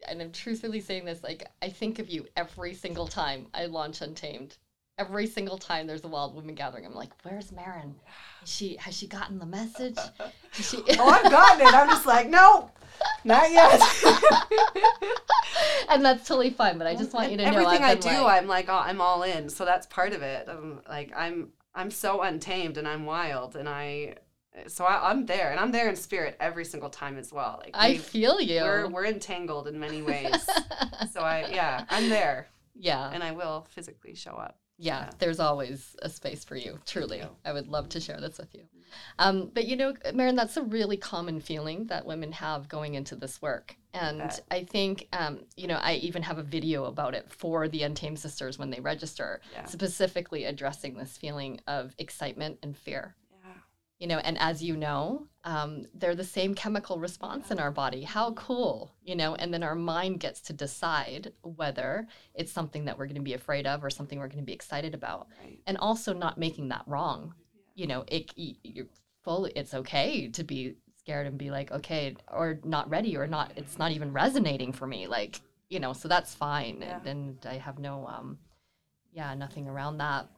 [0.06, 4.02] and I'm truthfully saying this, like, I think of you every single time I launch
[4.02, 4.58] Untamed.
[4.96, 7.96] Every single time there's a Wild Women gathering, I'm like, "Where's Marin?
[8.44, 9.98] Is she has she gotten the message?
[10.52, 11.74] She?" Oh, I've gotten it.
[11.74, 12.70] I'm just like, no,
[13.24, 13.80] not yet.
[15.88, 16.78] and that's totally fine.
[16.78, 19.00] But I just want you to know everything I do, like- I'm like, oh, I'm
[19.00, 19.48] all in.
[19.48, 20.48] So that's part of it.
[20.48, 24.14] I'm like, I'm, I'm so untamed and I'm wild, and I,
[24.68, 27.56] so I, I'm there, and I'm there in spirit every single time as well.
[27.60, 28.60] Like I feel you.
[28.62, 30.48] we're we're entangled in many ways.
[31.12, 33.10] so I, yeah, I'm there, yeah.
[33.12, 34.56] and I will physically show up.
[34.78, 35.10] Yeah, Yeah.
[35.18, 36.78] there's always a space for you.
[36.86, 37.22] Truly.
[37.44, 38.62] I would love to share this with you.
[39.18, 43.16] Um, but you know, Marin, that's a really common feeling that women have going into
[43.16, 44.30] this work, and.
[44.50, 48.18] I think, um, you know, I even have a video about it for the Untamed
[48.20, 49.64] Sisters when they register, Yeah.
[49.66, 53.16] specifically addressing this feeling of excitement and fear.
[53.98, 58.02] You know, and as you know, um, they're the same chemical response in our body.
[58.02, 59.34] How cool, you know?
[59.36, 63.34] And then our mind gets to decide whether it's something that we're going to be
[63.34, 65.60] afraid of or something we're going to be excited about Right.
[65.66, 67.34] and also not making that wrong.
[67.74, 68.86] You know, it you're
[69.22, 69.52] fully.
[69.54, 73.52] It's okay to be scared and be like, okay, or not ready, or not.
[73.56, 75.06] It's not even resonating for me.
[75.06, 76.98] Like, you know, so that's fine, Yeah.
[76.98, 78.38] and, and I have no, um,
[79.12, 80.28] yeah, nothing around that.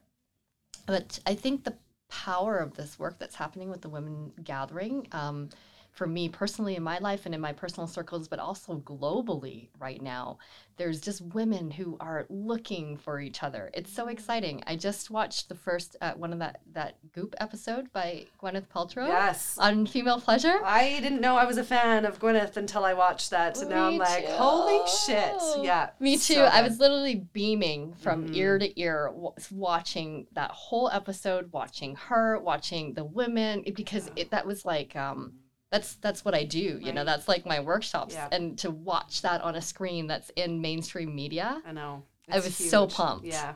[0.87, 1.75] But I think the
[2.09, 5.07] power of this work that's happening with the women gathering.
[5.13, 5.51] Um,
[5.97, 10.03] for me personally in my life and in my personal circles, but also globally right
[10.03, 10.37] now,
[10.77, 13.71] there's just women who are looking for each other.
[13.73, 14.63] It's so exciting.
[14.67, 19.09] I just watched the first uh, one of that that Goop episode by Gwyneth Paltrow
[19.09, 19.57] Yes.
[19.59, 20.61] on female pleasure.
[20.63, 23.57] I didn't know I was a fan of Gwyneth until I watched that.
[23.57, 24.33] So now I'm Me like, too.
[24.33, 25.35] holy shit.
[25.65, 25.89] Yeah.
[25.99, 26.35] Me too.
[26.35, 28.37] so I was literally beaming from Mhm.
[28.37, 34.31] ear to ear w- watching that whole episode, watching her, watching the women because it,
[34.33, 35.33] that was like um
[35.77, 37.05] that's that's what I do, you know.
[37.05, 38.29] That's like my workshops Yeah.
[38.33, 41.63] and to watch that on a screen that's in mainstream media.
[41.67, 42.03] I know.
[42.31, 43.27] I It's was so pumped.
[43.27, 43.55] Yeah.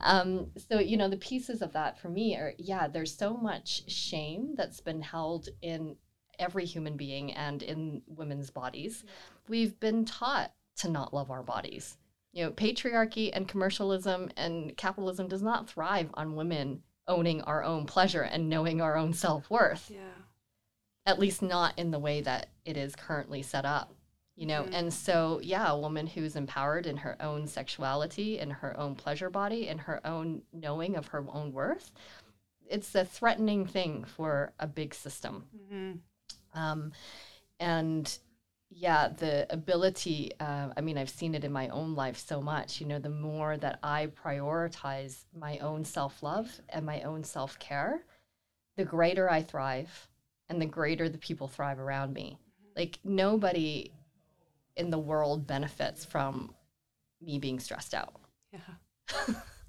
[0.00, 3.90] Um, so you know the pieces of that for me are yeah there's so much
[3.90, 5.96] shame that's been held in
[6.38, 9.04] every human being and in women's bodies
[9.48, 11.96] we've been taught to not love our bodies
[12.32, 17.84] you know patriarchy and commercialism and capitalism does not thrive on women owning our own
[17.84, 19.98] pleasure and knowing our own self-worth Yeah.
[21.06, 23.94] At least not in the way that it is currently set up
[24.36, 24.62] you know?
[24.62, 24.72] Mhm.
[24.72, 29.28] and so yeah a woman who's empowered in her own sexuality in her own pleasure
[29.28, 31.92] body in her own knowing of her own worth
[32.66, 35.44] it's a threatening thing for a big system.
[35.68, 35.92] Hmm
[36.54, 36.92] um,
[37.58, 38.18] and
[38.70, 42.80] yeah the ability uh, i mean i've seen it in my own life so much
[42.80, 48.04] you know the more that i prioritize my own self-love and my own self-care
[48.76, 50.08] the greater i thrive
[50.50, 52.36] and the greater the people thrive around me
[52.76, 53.90] like nobody
[54.76, 56.52] in the world benefits from
[57.22, 58.14] me being stressed out
[58.52, 58.58] Yeah.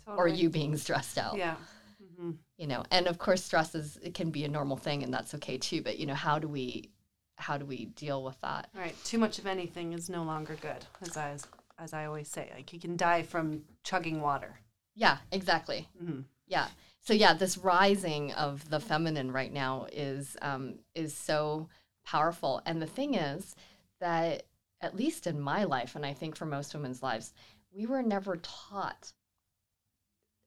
[0.06, 0.18] Totally.
[0.18, 1.56] or you being stressed out Yeah.
[2.20, 2.38] Mhm.
[2.58, 5.34] You know, and of course, stress is it can be a normal thing, and that's
[5.36, 5.82] okay too.
[5.84, 6.90] But you know, how do we
[7.38, 8.70] how do we deal with that?
[8.76, 8.96] Right.
[9.04, 11.38] Too much of anything is no longer good, as I
[11.80, 12.52] as I always say.
[12.56, 14.60] Like you can die from chugging water.
[14.96, 15.88] Yeah, exactly.
[16.00, 16.68] hmm Yeah.
[17.04, 21.68] So yeah, this rising of the feminine right now is um, is so
[22.06, 22.62] powerful.
[22.66, 23.56] And the thing is
[24.00, 24.44] that
[24.82, 27.34] at least in my life, and I think for most women's lives,
[27.74, 29.14] we were never taught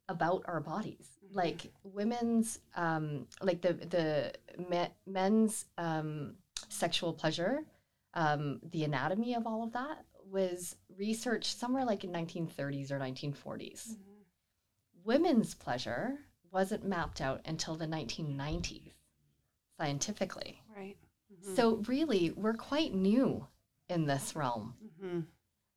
[0.08, 1.18] about our bodies.
[1.24, 1.34] Mhm.
[1.34, 4.32] Like women's, um, like the the
[4.68, 6.36] me- men's um,
[6.68, 7.64] sexual pleasure,
[8.14, 13.96] um, the anatomy of all of that was researched somewhere like in 1930s or 1940s
[15.04, 16.18] women's pleasure
[16.54, 18.92] wasn't mapped out until the 1990s
[19.78, 20.62] scientifically.
[20.74, 20.96] Right.
[21.32, 21.56] Mhm.
[21.56, 23.46] So, really, we're quite new
[23.88, 24.76] in this realm.
[25.02, 25.26] Mhm.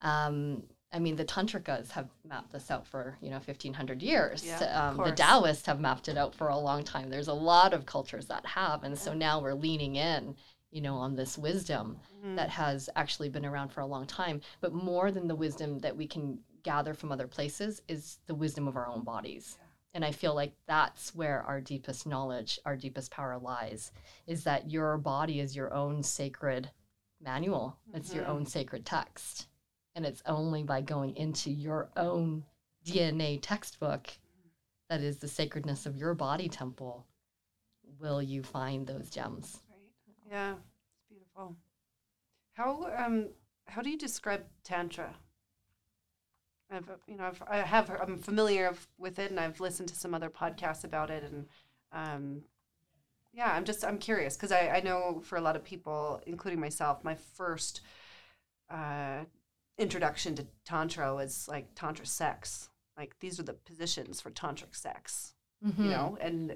[0.02, 0.64] Um,
[0.94, 4.46] I mean, the Tantrikas have mapped this out for, you know, 1500 years.
[4.46, 5.12] Yeah, um, the.
[5.12, 7.10] Taoists have mapped it out for a long time.
[7.10, 8.84] There's a lot of cultures that have.
[8.84, 10.38] And so now we're leaning in,
[10.70, 12.36] you know, on this wisdom Mhm.
[12.38, 14.42] that has actually been around for a long time.
[14.62, 18.68] But more than the wisdom that we can gather from other places is the wisdom
[18.68, 19.58] of our own bodies.
[19.94, 23.92] And I feel like that's where our deepest knowledge, our deepest power lies,
[24.28, 26.70] is that your body is your own sacred
[27.22, 27.78] manual.
[27.94, 29.48] It's your own sacred text.
[29.96, 32.44] And it's only by going into your own
[32.86, 34.10] DNA textbook
[34.90, 37.06] that is the sacredness of your body temple
[38.00, 39.62] will you find those gems.
[39.70, 40.32] Right.
[40.32, 40.52] Yeah.
[40.52, 41.56] It's beautiful.
[42.54, 43.30] How um
[43.66, 45.14] how do you describe tantra?
[46.72, 50.14] I've you know I've, I have I'm familiar with it and I've listened to some
[50.14, 51.46] other podcasts about it and
[51.92, 52.42] um
[53.34, 56.60] yeah I'm just I'm curious because I, I know for a lot of people including
[56.60, 57.82] myself my first
[58.70, 59.20] uh,
[59.78, 65.34] introduction to tantra was like tantra sex like these are the positions for tantric sex
[65.66, 65.86] Mm-hmm.
[65.86, 66.56] you know, and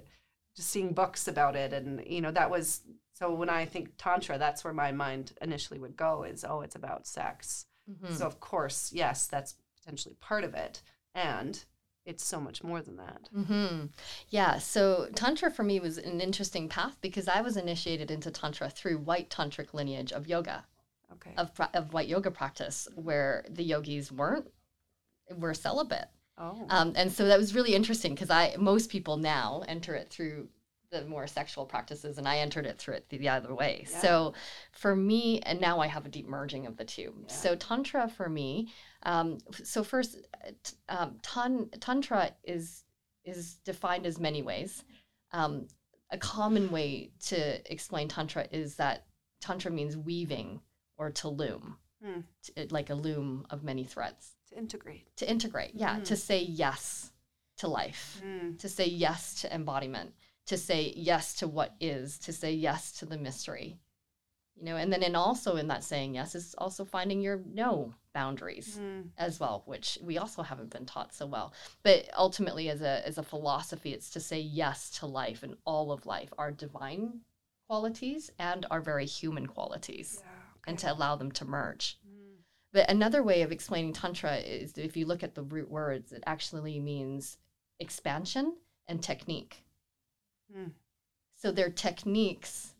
[0.56, 1.74] just seeing books about it.
[1.74, 2.82] And, you know, that was
[3.14, 6.76] so when I think Tantra, that's where my mind initially would go is, oh, it's
[6.76, 7.66] about sex.
[7.90, 8.14] Mhm.
[8.16, 10.82] So, of course, yes, that's potentially part of it.
[11.14, 11.64] And
[12.06, 13.30] it's so much more than that.
[13.34, 13.86] hmm
[14.30, 14.58] Yeah.
[14.58, 18.98] So Tantra for me was an interesting path because I was initiated into Tantra through
[19.00, 20.66] white tantric lineage of yoga,
[21.14, 21.34] Okay.
[21.38, 24.48] of, of white yoga practice, where the yogis weren't,
[25.38, 26.08] were celibate.
[26.38, 26.66] oh.
[26.70, 30.48] Um, and so that was really interesting because I most people now enter it through
[30.90, 33.86] the more sexual practices, and I entered it through it the other way.
[33.90, 34.00] Yeah.
[34.00, 34.34] So
[34.72, 37.14] for me, and now I have a deep merging of the two.
[37.28, 37.34] Yeah.
[37.34, 38.68] So tantra for me,
[39.04, 42.84] um, so first, uh, t- um, tan- tantra is
[43.24, 44.84] is defined as many ways.
[45.32, 45.68] Um,
[46.10, 49.06] a common way to explain tantra is that
[49.40, 50.60] tantra means weaving
[50.98, 51.78] or to loom,
[52.44, 55.16] t- like a loom of many threads to integrate.
[55.18, 56.06] to integrate yeah Mhm.
[56.06, 57.12] to say yes
[57.58, 58.58] to life Mm.
[58.60, 60.14] to say yes to embodiment
[60.48, 63.80] to say yes to what is to say yes to the mystery
[64.56, 67.94] you know and then and also in that saying yes is also finding your no
[68.14, 69.10] boundaries Mm.
[69.18, 73.18] as well which we also haven't been taught so well but ultimately as a as
[73.18, 77.22] a philosophy it's to say yes to life and all of life our divine
[77.68, 80.32] qualities and our very human qualities Yeah.
[80.68, 82.38] and to allow them to merge Mm.
[82.74, 86.24] but another way of explaining Tantra is if you look at the root words, it
[86.28, 87.38] actually means
[87.80, 89.64] expansion and technique.
[90.54, 90.68] Hmm.
[91.36, 92.76] So they're techniques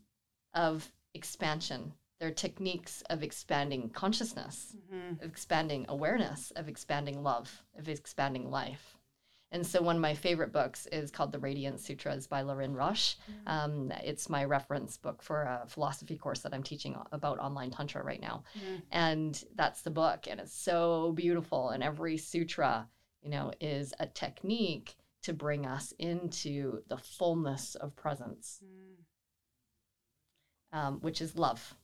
[0.54, 5.22] of expansion, they're techniques of expanding consciousness, Mhm.
[5.22, 8.96] of expanding awareness, of expanding love, of expanding life.
[9.50, 13.16] And so one of my favorite books is called The Radiant Sutras by Lorin Roche.
[13.46, 18.02] Um, it's my reference book for a philosophy course that I'm teaching about online Tantra
[18.02, 18.82] right now Mm.
[18.90, 22.88] and that's the book and it's so beautiful and every sutra
[23.20, 29.04] you know is a technique to bring us into the fullness of presence Mm.
[30.72, 31.74] Um, which is love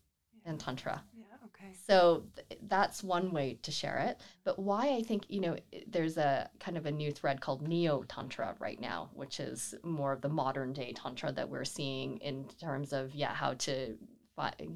[0.44, 1.24] in tantra Yeah.
[1.46, 1.72] Okay.
[1.87, 6.16] so th- that's one way to share it but why i think you know there's
[6.16, 10.20] a kind of a new thread called neo tantra right now which is more of
[10.20, 13.96] the modern day tantra that we're seeing in terms of yeah how to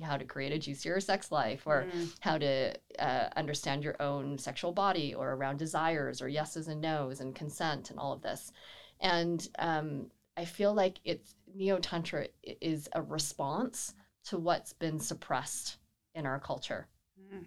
[0.02, 2.12] how to create a juicier sex life or Mm.
[2.18, 7.20] how to uh, understand your own sexual body or around desires or yeses and nos
[7.20, 8.50] and consent and all of this.
[8.98, 12.26] And um, I feel like it's neo tantra
[12.60, 13.94] is a response
[14.26, 15.76] to what's been suppressed
[16.14, 16.86] in our culture.
[17.32, 17.46] Mm.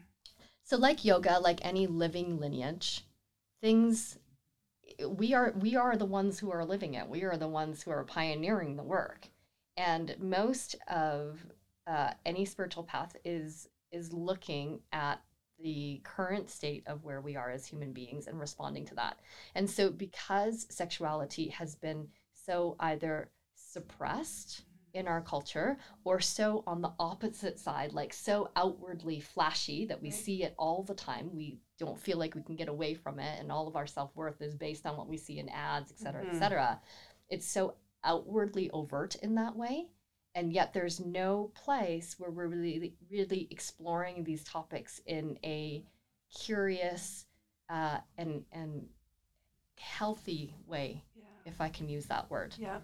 [0.63, 3.05] So, like yoga, like any living lineage,
[3.61, 4.17] things
[5.07, 7.07] we are we are the ones who are living it.
[7.07, 9.27] We are the ones who are pioneering the work,
[9.77, 11.45] and most of
[11.88, 15.21] uh, any spiritual path is is looking at
[15.59, 19.19] the current state of where we are as human beings and responding to that.
[19.53, 24.63] And so, because sexuality has been so either suppressed
[24.95, 30.10] in our culture or so on the opposite side like so outwardly flashy that we
[30.10, 30.13] Right.
[30.25, 33.39] see it all the time we don't feel like we can get away from it
[33.39, 36.23] and all of our self-worth is based on what we see in ads et cetera
[36.25, 36.29] Mhm.
[36.36, 36.81] et cetera
[37.29, 39.89] it's so outwardly overt in that way
[40.34, 45.86] and yet there's no place where we're really really exploring these topics in a
[46.34, 47.25] curious
[47.69, 48.88] uh, and and
[49.77, 51.23] healthy way Yeah.
[51.51, 52.79] if i can use that word Yeah.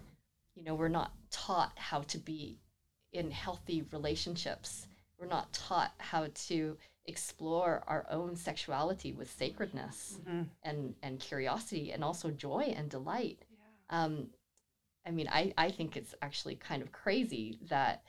[0.54, 2.60] You know we're not taught how to be
[3.12, 4.86] in healthy relationships
[5.18, 10.48] we're not taught how to explore our own sexuality with sacredness Mhm.
[10.62, 14.04] and and curiosity and also joy and delight Yeah.
[14.04, 14.30] um
[15.06, 18.04] i mean i i think it's actually kind of crazy that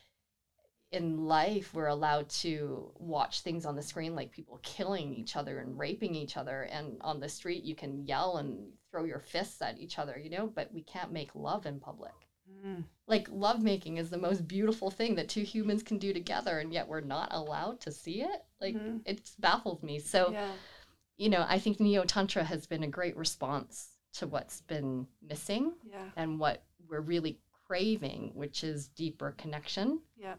[0.92, 5.58] in life we're allowed to watch things on the screen like people killing each other
[5.60, 9.60] and raping each other and on the street you can yell and throw your fists
[9.64, 12.14] at each other you know but we can't make love in public
[12.66, 12.84] Mm.
[13.08, 16.88] like lovemaking is the most beautiful thing that two humans can do together and yet
[16.88, 19.02] we're not allowed to see it like Mhm.
[19.06, 20.52] it's baffled me so yeah.
[21.18, 25.74] you know i think neo tantra has been a great response to what's been missing
[25.84, 26.10] Yeah.
[26.16, 30.36] and what we're really craving which is deeper connection Yeah.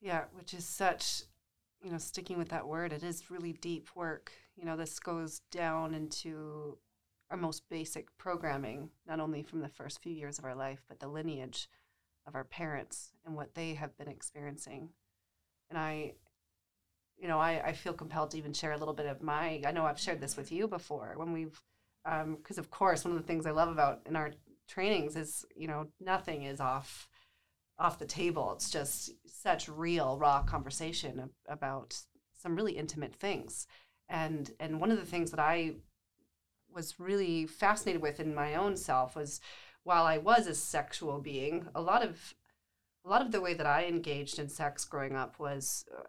[0.00, 1.22] Yeah, which is such,
[1.82, 4.30] you know, sticking with that word, it is really deep work.
[4.56, 6.78] You know, this goes down into
[7.30, 11.00] our most basic programming, not only from the first few years of our life, but
[11.00, 11.68] the lineage
[12.26, 14.90] of our parents and what they have been experiencing.
[15.70, 16.14] And I,
[17.18, 19.72] you know, I, I feel compelled to even share a little bit of my, I
[19.72, 21.60] know I've shared this with you before when we've,
[22.04, 24.32] um, because of course, one of the things I love about in our
[24.68, 27.08] trainings is, you know, nothing is off
[27.78, 28.52] off the table.
[28.54, 31.96] It's just such real, raw conversation about
[32.34, 33.66] some really intimate things.
[34.08, 35.76] And and one of the things that I
[36.78, 39.40] was really fascinated with in my own self was
[39.82, 42.34] while I was a sexual being, a lot of
[43.04, 46.02] a lot of the way that I engaged in sex growing up was uh,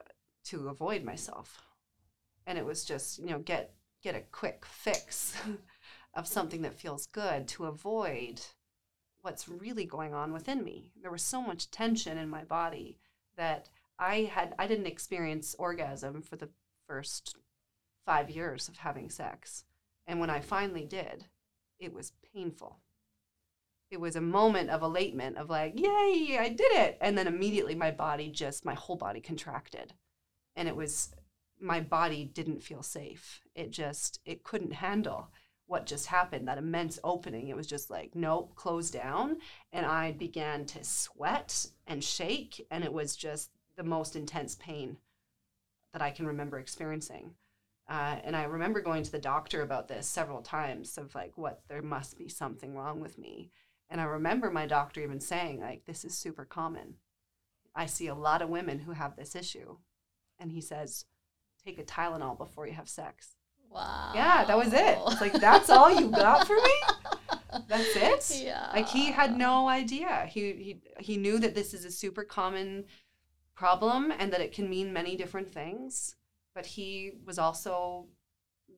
[0.46, 1.64] to avoid myself.
[2.46, 5.36] And it was just, you know, get get a quick fix
[6.14, 8.40] of something that feels good to avoid
[9.24, 10.92] what's really going on within me.
[11.02, 13.00] There was so much tension in my body
[13.38, 16.50] that I had I didn't experience orgasm for the
[16.86, 17.38] first
[18.06, 19.64] 5 years of having sex.
[20.10, 21.28] And when I finally did,
[21.80, 22.80] it was painful.
[23.92, 26.98] It was a moment of elatement of like, yay, I did it.
[27.00, 29.94] And then immediately my body just my whole body contracted.
[30.56, 31.12] And it was
[31.62, 33.42] my body didn't feel safe.
[33.54, 35.30] It just it couldn't handle
[35.68, 37.50] what just happened, that immense opening.
[37.50, 39.38] It was just like, nope, close down.
[39.72, 42.66] And I began to sweat and shake.
[42.72, 44.98] And it was just the most intense pain
[45.94, 47.36] that I can remember experiencing.
[47.90, 51.64] Uh, and I remember going to the doctor about this several times of like, what,
[51.68, 53.50] there must be something wrong with me.
[53.90, 56.96] And I remember my doctor even saying, like, this is super common.
[57.76, 59.78] I see a lot of women who have this issue.
[60.38, 61.06] And he says,
[61.66, 63.36] take a Tylenol before you have sex.
[63.72, 65.00] wow Yeah, that was it.
[65.08, 66.74] It's like that's all you got for me.
[67.68, 68.44] That's it.
[68.44, 70.28] yeah Like he had no idea.
[70.30, 72.86] He he he knew that this is a super common
[73.56, 76.16] problem and that it can mean many different things.
[76.54, 78.08] But he was also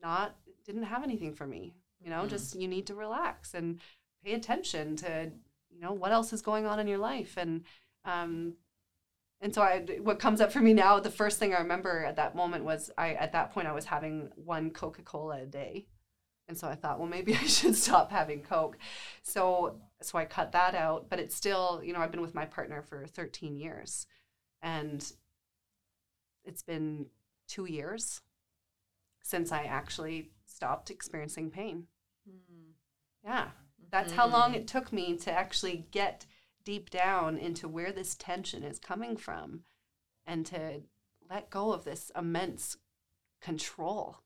[0.02, 1.74] not didn't have anything for me.
[2.00, 2.28] You know, Mhm.
[2.28, 3.80] just you need to relax and
[4.24, 5.32] pay attention to
[5.70, 7.64] you know what else is going on in your life and
[8.04, 8.56] um
[9.40, 12.16] and so I what comes up for me now the first thing I remember at
[12.16, 15.86] that moment was I at that point I was having one Coca-Cola a day.
[16.48, 18.76] And so I thought, well, maybe I should stop having Coke.
[19.22, 21.08] So, so I cut that out.
[21.08, 24.06] But it's still, you know, I've been with my partner for 13 years,
[24.60, 25.10] and
[26.44, 27.06] it's been
[27.52, 28.20] two years
[29.22, 31.86] since I actually stopped experiencing pain.
[32.26, 32.70] Hmm.
[33.24, 33.48] Yeah,
[33.90, 36.26] that's how long it took me to actually get
[36.64, 39.60] deep down into where this tension is coming from,
[40.26, 40.82] and to
[41.30, 42.76] let go of this immense
[43.40, 44.18] control.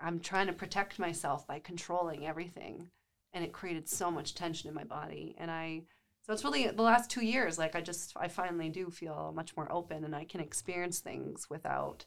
[0.00, 2.90] I'm trying to protect myself by controlling everything.
[3.32, 5.36] And it created so much tension in my body.
[5.38, 5.82] And I,
[6.30, 9.56] so it's really the last two years, like I just, I finally do feel much
[9.56, 12.04] more open and I can experience things without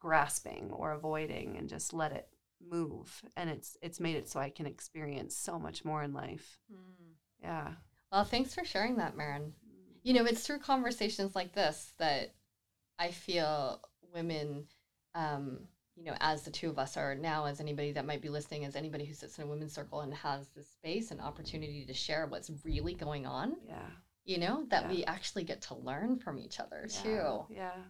[0.00, 2.28] grasping or avoiding and just let it
[2.66, 3.20] move.
[3.36, 6.58] And it's, it's made it so I can experience so much more in life.
[6.70, 7.12] Hmm.
[7.42, 7.72] Yeah.
[8.10, 9.52] well thanks for sharing that Marin
[10.02, 12.34] you know it's through conversations like this that
[12.98, 13.80] i feel
[14.14, 14.64] women
[15.14, 15.58] um,
[15.96, 18.64] you know as the two of us are now as anybody that might be listening
[18.64, 21.92] as anybody who sits in a women's circle and has this space and opportunity to
[21.94, 23.78] share what's really going on Yeah.
[24.24, 24.90] you know that Yeah.
[24.90, 27.02] we actually get to learn from each other Yeah.
[27.02, 27.82] too Yeah.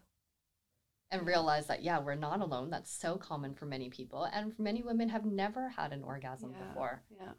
[1.11, 4.83] and realize that yeah we're not alone that's so common for many people and many
[4.83, 6.67] women have never had an orgasm Yeah.
[6.67, 7.33] before Yeah.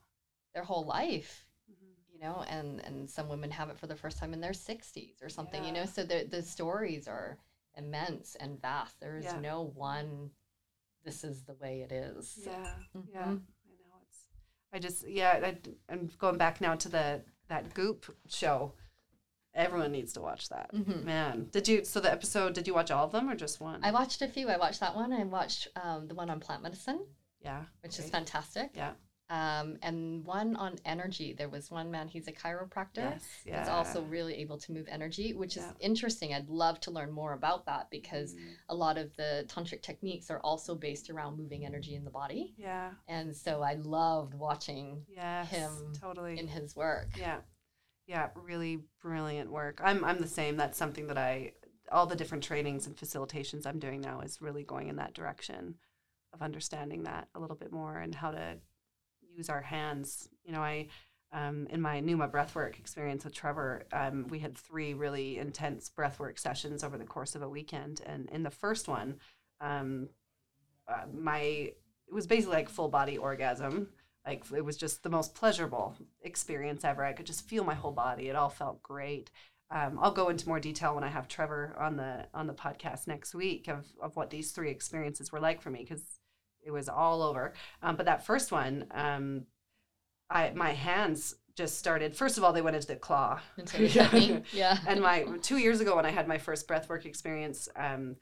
[0.54, 1.96] their whole life Mhm.
[2.14, 5.22] you know and and some women have it for the first time in their 60s
[5.22, 7.38] or something you know so the the stories are
[7.76, 10.32] immense and vast there is no one
[11.04, 12.74] this is the way it is Yeah,
[13.12, 13.22] yeah.
[13.26, 13.42] Mhm.
[13.68, 14.20] I know it's.
[14.72, 15.40] I just yeah.
[15.44, 15.58] I,
[15.92, 18.74] I'm going back now to the that Goop show.
[19.56, 20.72] Everyone needs to watch that.
[20.74, 21.04] Mhm.
[21.04, 21.86] Man, did you?
[21.86, 22.54] So the episode?
[22.54, 23.84] Did you watch all of them or just one?
[23.84, 26.64] i watched a few i watched that one i watched um, the one on plant
[26.64, 27.06] medicine
[27.42, 27.64] yeah.
[27.84, 28.94] which is fantastic Yeah.
[29.38, 33.24] Um, and one on energy there was one man he's a chiropractor Yes.
[33.46, 33.60] Yeah.
[33.62, 35.74] It's also really able to move energy, which is Yeah.
[35.90, 36.34] interesting.
[36.34, 38.40] I'd love to learn more about that because Mm.
[38.70, 42.54] a lot of the tantric techniques are also based around moving energy in the body.
[42.58, 42.92] Yeah.
[43.08, 45.50] And so I loved watching Yes.
[45.50, 46.38] him Totally.
[46.40, 47.10] in his work.
[47.18, 47.42] Yeah.
[48.06, 49.80] Yeah, really brilliant work.
[49.84, 50.58] I'm I'm the same.
[50.58, 51.54] That's something that I
[51.92, 55.78] all the different trainings and facilitations I'm doing now is really going in that direction
[56.34, 58.58] of understanding that a little bit more and how to
[59.36, 60.30] use our hands.
[60.46, 60.88] You know, I
[61.32, 66.38] um, in my Numa breathwork experience with Trevor, um, we had three really intense breathwork
[66.38, 69.16] sessions over the course of a weekend, and in the first one,
[69.60, 70.10] um,
[70.88, 73.90] uh, my it was basically like full body orgasm.
[74.26, 77.04] Like it was just the most pleasurable experience ever.
[77.04, 78.30] I could just feel my whole body.
[78.30, 79.32] It all felt great.
[79.72, 83.08] Um, i'll go into more detail when i have trevor on the on the podcast
[83.08, 86.04] next week of, of what these three experiences were like for me because
[86.66, 89.44] it was all over um, but that first one um,
[90.30, 93.40] i my hands just started first of all they went into the claw.
[94.54, 94.78] Yeah.
[94.88, 98.16] and my two years ago when I had my first breathwork experience, um,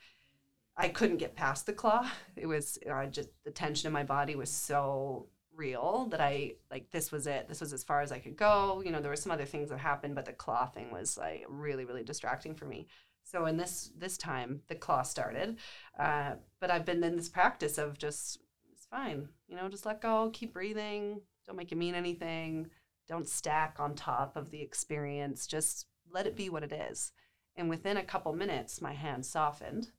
[0.77, 2.09] I couldn't get past the claw.
[2.35, 6.91] It was I just the tension in my body was so real that I like
[6.91, 7.47] this was it.
[7.47, 8.81] This was as far as I could go.
[8.83, 11.45] You know, there were some other things that happened, but the claw thing was like
[11.47, 12.87] really, really distracting for me.
[13.24, 15.57] So in this this time, the claw started,
[15.97, 18.39] uh, but I've been in this practice of just
[18.74, 19.30] it's fine.
[19.47, 21.22] You know, just let go, keep breathing.
[21.47, 22.69] Don't make it mean anything
[23.11, 27.11] don't stack on top of the experience just let it be what it is
[27.57, 29.89] and within a couple minutes my hands softened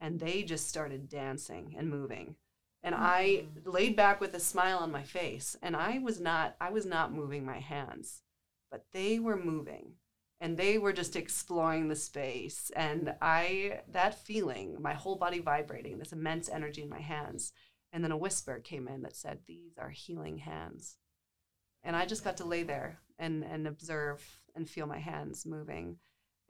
[0.00, 2.34] and they just started dancing and moving
[2.82, 6.68] and i laid back with a smile on my face and i was not i
[6.68, 8.22] was not moving my hands
[8.72, 9.92] but they were moving
[10.40, 15.98] and they were just exploring the space and i that feeling my whole body vibrating
[15.98, 17.52] this immense energy in my hands
[17.92, 20.96] and then a whisper came in that said these are healing hands
[21.82, 24.22] and I just got to lay there and and observe
[24.54, 25.96] and feel my hands moving.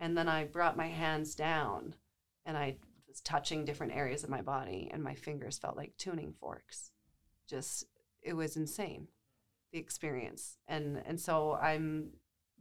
[0.01, 1.95] And then I brought my hands down
[2.47, 2.76] and I
[3.07, 6.91] was touching different areas of my body and my fingers felt like tuning forks.
[7.49, 7.84] Just
[8.22, 9.09] it was insane
[9.72, 10.57] the experience.
[10.66, 12.11] And and so I'm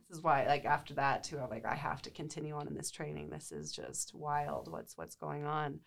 [0.10, 2.76] this is why like after that too I'm like I have to continue on in
[2.76, 3.30] this training.
[3.30, 5.80] This is just wild what's what's going on.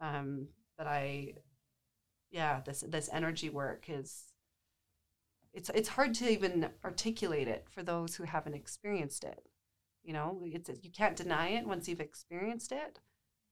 [0.00, 1.34] Um but I
[2.30, 4.24] yeah, this this energy work is
[5.52, 9.40] it's it's hard to even articulate it for those who haven't experienced it.
[10.04, 13.00] You know, it's you can't deny it once you've experienced it,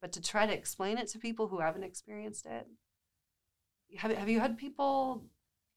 [0.00, 2.66] but to try to explain it to people who haven't experienced it.
[3.98, 5.24] Have have you had people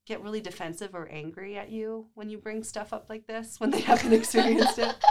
[0.10, 3.70] get really defensive or angry at you when you bring stuff up like this when
[3.72, 4.96] they haven't experienced it?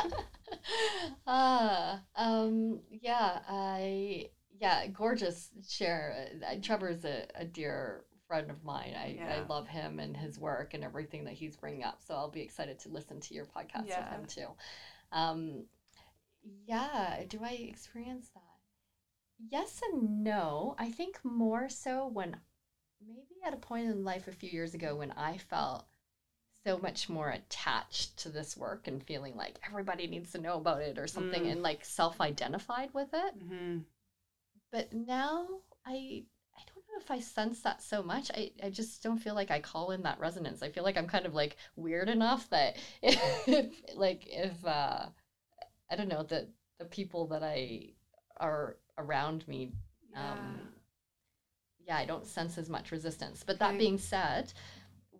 [1.26, 4.30] Ah, um, yeah, I,
[4.60, 6.28] yeah, gorgeous share.
[6.46, 8.94] Uh, Trevor's a, a dear friend of mine.
[8.98, 9.34] I, Yeah.
[9.42, 12.00] I love him and his work and everything that he's bringing up.
[12.06, 14.00] So I'll be excited to listen to your podcast Yeah.
[14.10, 14.48] with him too.
[15.12, 15.64] Um,
[16.66, 18.42] yeah, do I experience that?
[19.50, 20.74] Yes and no.
[20.78, 22.36] I think more so when
[23.06, 25.86] maybe at a point in life a few years ago when I felt
[26.66, 30.82] so much more attached to this work and feeling like everybody needs to know about
[30.82, 31.52] it or something Mm.
[31.52, 33.34] and like self-identified with it.
[33.34, 33.78] Hmm
[34.70, 35.46] but now
[35.86, 36.22] i
[36.54, 38.30] i don't know if i sense that so much.
[38.34, 40.62] I i just don't feel like i call in that resonance.
[40.62, 45.06] I feel like i'm kind of like weird enough that if like if uh
[45.90, 47.90] i don't know that the people that i
[48.38, 49.72] are around me
[50.14, 50.60] um
[51.88, 54.52] yeah i don't sense as much resistance but that being said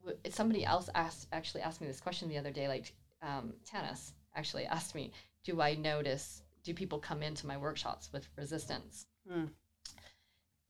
[0.01, 2.93] w- somebody else asked actually asked me this question the other day like
[3.23, 5.11] um tanis actually asked me
[5.45, 9.47] do i notice do people come into my workshops with resistance Hmm.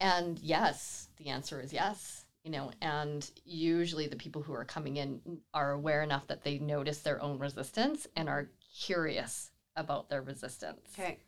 [0.00, 4.96] and yes the answer is yes you know and usually the people who are coming
[4.96, 5.20] in
[5.52, 8.48] are aware enough that they notice their own resistance and are
[8.84, 11.18] curious about their resistance Okay.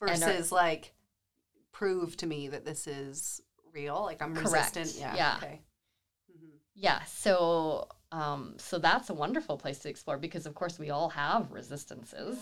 [0.00, 0.92] And are- Versus like
[1.72, 3.40] prove to me that this is
[3.74, 4.02] real.
[4.02, 4.76] Like I'm Correct.
[4.76, 5.00] resistant.
[5.00, 5.16] Yeah.
[5.16, 5.34] Yeah.
[5.38, 5.60] Okay.
[6.30, 10.90] hmm Yeah, so um, so that's a wonderful place to explore because of course we
[10.90, 12.38] all have resistances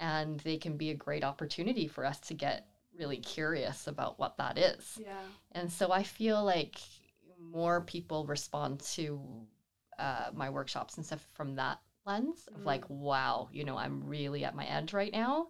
[0.00, 2.66] and they can be a great opportunity for us to get
[2.98, 4.98] really curious about what that is.
[5.00, 5.20] Yeah.
[5.52, 6.76] And so I feel like
[7.40, 9.20] more people respond to
[9.98, 12.66] uh, my workshops and stuff from that lens of Mm.
[12.66, 15.48] like, wow, you know, I'm really at my edge right now,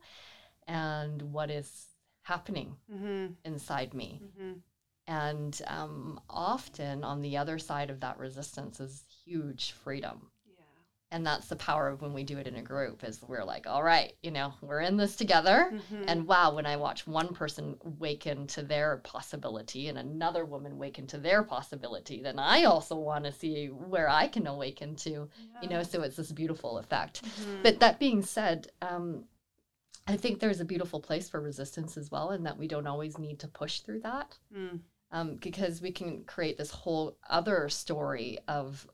[0.66, 1.88] and what is
[2.22, 3.32] happening Mm-hmm.
[3.44, 4.20] inside me.
[4.22, 4.52] Mm-hmm.
[5.06, 10.30] And um, often on the other side of that resistance is huge freedom.
[10.46, 10.54] Yeah.
[11.10, 13.66] And that's the power of when we do it in a group is we're like,
[13.66, 15.70] all right, you know, we're in this together.
[15.74, 16.04] Mhm.
[16.08, 21.06] And wow, when I watch one person waken to their possibility and another woman waken
[21.08, 25.28] to their possibility, then I also want to see where I can awaken to,
[25.60, 27.22] you know, so it's this beautiful effect.
[27.24, 27.62] Mhm.
[27.62, 29.26] But that being said, um,
[30.06, 33.16] I think there's a beautiful place for resistance as well, and that we don't always
[33.18, 34.80] need to push through that Mm.
[35.14, 38.86] Um, because we can create this whole other story of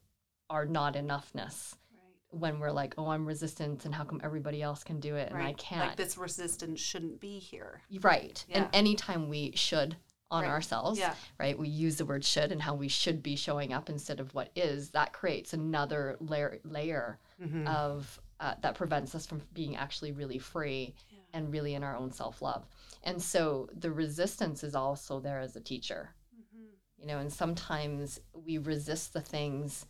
[0.50, 2.38] our not enoughness Right.
[2.40, 5.42] when we're like, oh, I'm resistant, and how come everybody else can do it and
[5.42, 5.88] I can't?
[5.88, 7.80] Like this resistance shouldn't be here.
[8.02, 8.44] Right.
[8.48, 8.58] Yeah.
[8.58, 9.96] And anytime we should
[10.30, 10.50] on Right.
[10.50, 11.14] ourselves, Yeah.
[11.38, 14.32] right, we use the word should and how we should be showing up instead of
[14.34, 17.66] what is, that creates another layer layer Mm-hmm.
[17.66, 20.94] of uh, that prevents us from being actually really free.
[21.32, 22.66] And really in our own self love.
[23.02, 26.66] And so the resistance is also there as a teacher, Mm-hmm.
[26.98, 29.86] you know, and sometimes we resist the things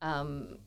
[0.00, 0.58] um,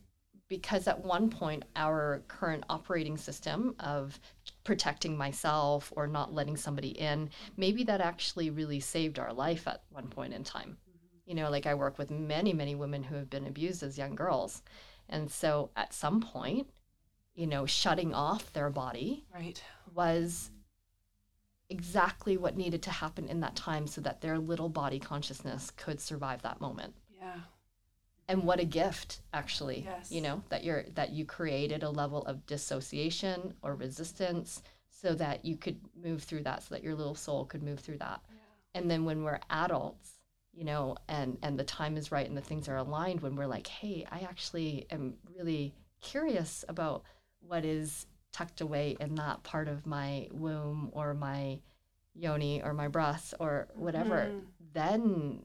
[0.48, 4.20] because at one point our current operating system of
[4.64, 9.84] protecting myself or not letting somebody in, maybe that actually really saved our life at
[9.90, 10.78] one point in time.
[11.26, 14.14] You know, like I work with many, many women who have been abused as young
[14.16, 14.62] girls.
[15.10, 16.68] And so at some point,
[17.36, 19.62] you know, shutting off their body Right.
[19.94, 20.50] was
[21.70, 26.00] exactly what needed to happen in that time so that their little body consciousness could
[26.00, 27.40] survive that moment Yeah.
[28.28, 30.12] and what a gift actually Yes.
[30.12, 35.44] you know that you're that you created a level of dissociation or resistance so that
[35.44, 38.36] you could move through that so that your little soul could move through that Yeah.
[38.76, 40.20] and then when we're adults
[40.54, 43.48] you know and and the time is right and the things are aligned when we're
[43.48, 47.02] like hey i actually am really curious about
[47.48, 51.60] what is tucked away in that part of my womb or my
[52.14, 54.42] yoni or my breasts or whatever Mhm.
[54.74, 55.44] then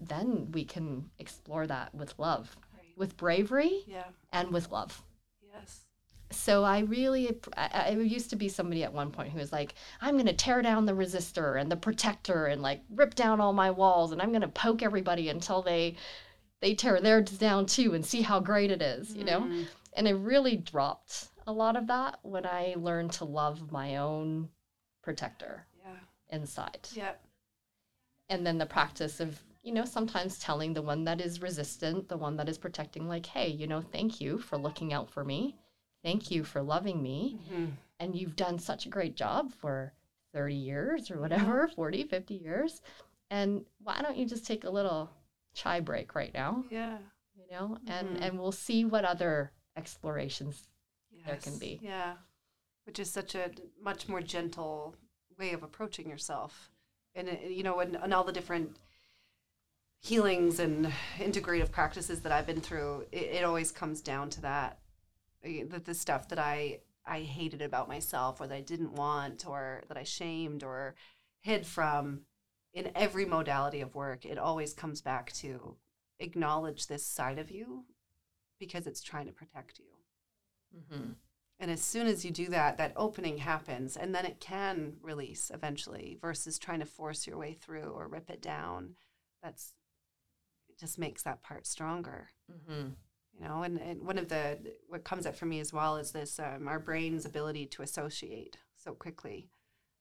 [0.00, 2.96] then we can explore that with love Right.
[2.96, 4.04] with bravery Yeah.
[4.32, 5.02] and with love
[5.52, 5.84] Yes.
[6.30, 9.74] so i really I, I used to be somebody at one point who was like
[10.00, 13.52] i'm going to tear down the resistor and the protector and like rip down all
[13.52, 15.96] my walls and i'm going to poke everybody until they
[16.60, 19.66] they tear theirs down too and see how great it is you know Mm.
[19.94, 24.48] And I really dropped a lot of that when I learned to love my own
[25.02, 25.96] protector Yeah.
[26.28, 26.88] inside.
[26.92, 27.14] Yeah.
[28.28, 32.16] And then the practice of, you know, sometimes telling the one that is resistant, the
[32.16, 35.56] one that is protecting, like, hey, you know, thank you for looking out for me.
[36.02, 37.38] Thank you for loving me.
[37.48, 37.66] hmm
[38.00, 39.92] And you've done such a great job for
[40.32, 42.80] 30 years or whatever, 40, 50 years.
[43.30, 45.10] And why don't you just take a little
[45.54, 46.98] chai break right now, Yeah.
[47.36, 48.22] you know, and, Mhm.
[48.22, 50.66] and we'll see what other explorations
[51.26, 51.80] there can be.
[51.82, 52.14] Yeah.
[52.84, 53.50] Which is such a
[53.80, 54.96] much more gentle
[55.38, 56.70] way of approaching yourself.
[57.14, 58.76] And, it, you know, and, and all the different
[60.00, 64.78] healings and integrative practices that I've been through, it, it always comes down to that.
[65.44, 69.46] eh, That the stuff that I, I hated about myself or that I didn't want
[69.46, 70.94] or that I shamed or
[71.40, 72.22] hid from
[72.74, 75.76] in every modality of work, it always comes back to
[76.18, 77.84] acknowledge this side of you
[78.66, 80.78] because it's trying to protect you.
[80.78, 81.10] Mm-hmm.
[81.58, 85.50] And as soon as you do that, that opening happens, and then it can release
[85.52, 88.94] eventually versus trying to force your way through or rip it down.
[89.42, 89.74] That's
[90.68, 92.88] it just makes that part stronger, Mm-hmm.
[93.34, 93.62] you know.
[93.64, 94.58] And, and one of the
[94.88, 98.56] what comes up for me as well is this um, our brain's ability to associate
[98.76, 99.48] so quickly.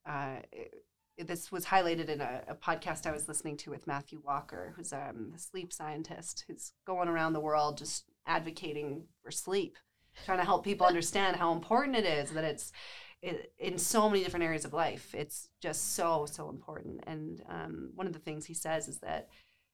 [0.05, 0.86] Uh, it-
[1.28, 4.91] this was highlighted in a, a podcast I was listening to with Matthew Walker, who's
[4.91, 9.78] um, a sleep scientist who's going around the world just advocating for sleep
[10.26, 12.72] trying to help people understand how important it is that it's
[13.22, 17.03] it, in so many different areas of life it's just so so important.
[17.07, 19.30] And um, one of the things he says is that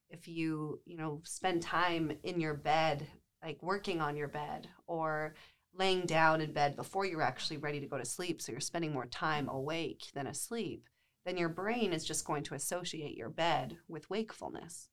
[0.09, 3.07] if you you know spend time in your bed
[3.43, 5.35] like working on your bed or
[5.73, 8.93] laying down in bed before you're actually ready to go to sleep so you're spending
[8.93, 10.87] more time awake than asleep
[11.25, 14.89] then your brain is just going to associate your bed with wakefulness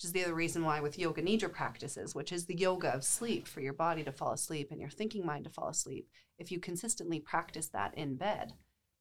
[0.00, 3.04] which is the other reason why with yoga nidra practices, which is the yoga of
[3.04, 6.50] sleep for your body to fall asleep and your thinking mind to fall asleep, if
[6.50, 8.54] you consistently practice that in bed,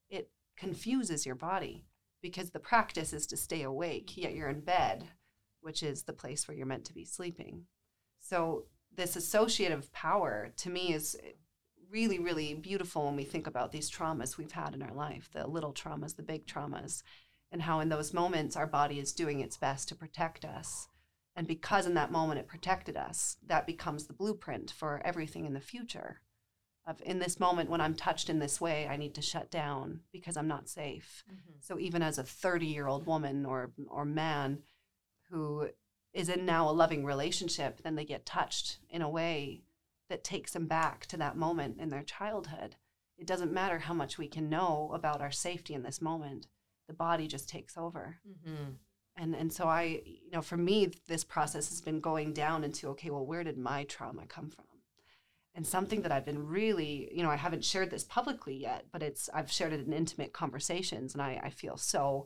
[0.09, 1.85] it confuses your body
[2.21, 5.05] because the practice is to stay awake, yet you're in bed,
[5.61, 7.63] which is the place where you're meant to be sleeping.
[8.19, 11.17] So this associative power to me is
[11.89, 15.47] really, really beautiful when we think about these traumas we've had in our life, the
[15.47, 17.03] little traumas, the big traumas
[17.51, 20.87] and how in those moments our body is doing its best to protect us
[21.35, 25.53] And because in that moment it protected us, that becomes the blueprint for everything in
[25.53, 26.19] the future.
[26.85, 30.01] Of in this moment when I'm touched in this way, I need to shut down
[30.11, 31.23] because I'm not safe.
[31.31, 31.53] Mm-hmm.
[31.61, 34.63] So even as a 30 year old woman or or man
[35.29, 35.69] who
[36.13, 39.61] is in now a loving relationship, then they get touched in a way
[40.09, 42.75] that takes them back to that moment in their childhood.
[43.17, 46.47] It doesn't matter how much we can know about our safety in this moment.
[46.89, 48.17] The body just takes over.
[48.27, 48.71] Mm-hmm.
[49.15, 52.89] And and so I, you know, for me, this process has been going down into
[52.89, 54.65] okay, well, where did my trauma come from?
[55.53, 59.03] And something that I've been really, you know, I haven't shared this publicly yet, but
[59.03, 62.25] it's I've shared it in intimate conversations, and I, I feel so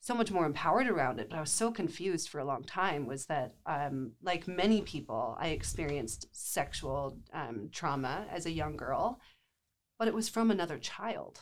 [0.00, 1.28] so much more empowered around it.
[1.30, 3.06] But I was so confused for a long time.
[3.06, 9.20] Was that um, like many people, I experienced sexual um, trauma as a young girl,
[9.98, 11.40] but it was from another child,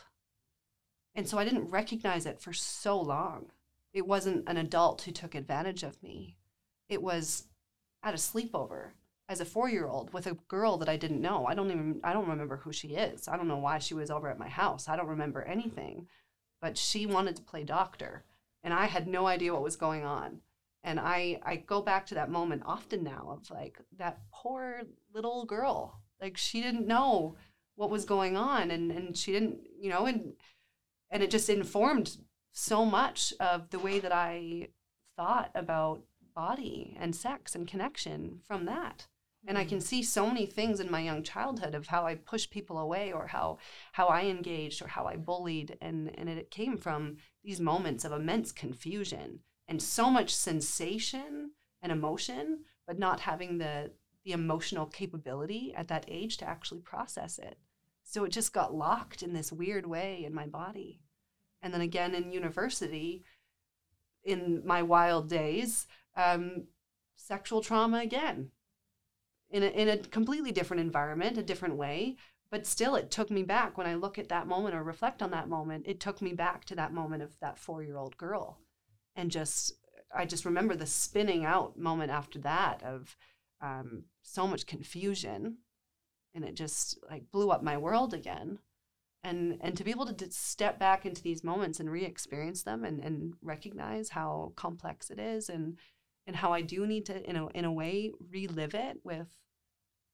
[1.15, 3.47] and so I didn't recognize it for so long
[3.95, 6.35] it wasn't an adult who took advantage of me.
[6.89, 7.47] It was
[8.03, 8.89] at a sleepover
[9.29, 11.45] as a four year old with a girl that I didn't know.
[11.45, 13.29] I don't even I don't remember who she is.
[13.29, 14.89] I don't know why she was over at my house.
[14.89, 16.07] I don't remember anything.
[16.61, 18.25] But she wanted to play doctor
[18.63, 20.41] and I had no idea what was going on.
[20.83, 24.81] And I I go back to that moment often now of like that poor
[25.13, 26.01] little girl.
[26.21, 27.37] Like she didn't know
[27.75, 30.33] what was going on and and she didn't, you know, and
[31.11, 32.17] and it just informed
[32.51, 34.69] so much of the way that I
[35.17, 36.03] thought about
[36.35, 39.07] body and sex and connection from that.
[39.47, 39.83] And I can mm.
[39.83, 43.27] see so many things in my young childhood of how I pushed people away or
[43.27, 43.59] how
[43.93, 48.11] how I engaged or how I bullied and and it came from these moments of
[48.11, 51.51] immense confusion and so much sensation
[51.81, 53.91] and emotion but not having the
[54.23, 57.59] the emotional capability at that age to actually process it.
[58.07, 61.01] So it just got locked in this weird way in my body.
[61.61, 63.23] And then again in university
[64.23, 66.67] in my wild days um,
[67.15, 68.51] sexual trauma again.
[69.49, 72.15] In a, in a completely different environment a different way.
[72.51, 73.75] But still it took me back.
[73.75, 76.63] When i look at that moment or reflect on that moment it took me back
[76.65, 78.59] to that moment of that four year old girl.
[79.15, 79.73] And just
[80.13, 83.17] i just remember the spinning out moment after that of
[83.61, 85.57] um, so much confusion
[86.35, 88.59] and it just like blew up my world again
[89.23, 92.83] and and to be able to d- step back into these moments and re-experience them
[92.83, 95.77] and, and recognize how complex it is and
[96.27, 99.29] and how I do need to in a, in a way relive it with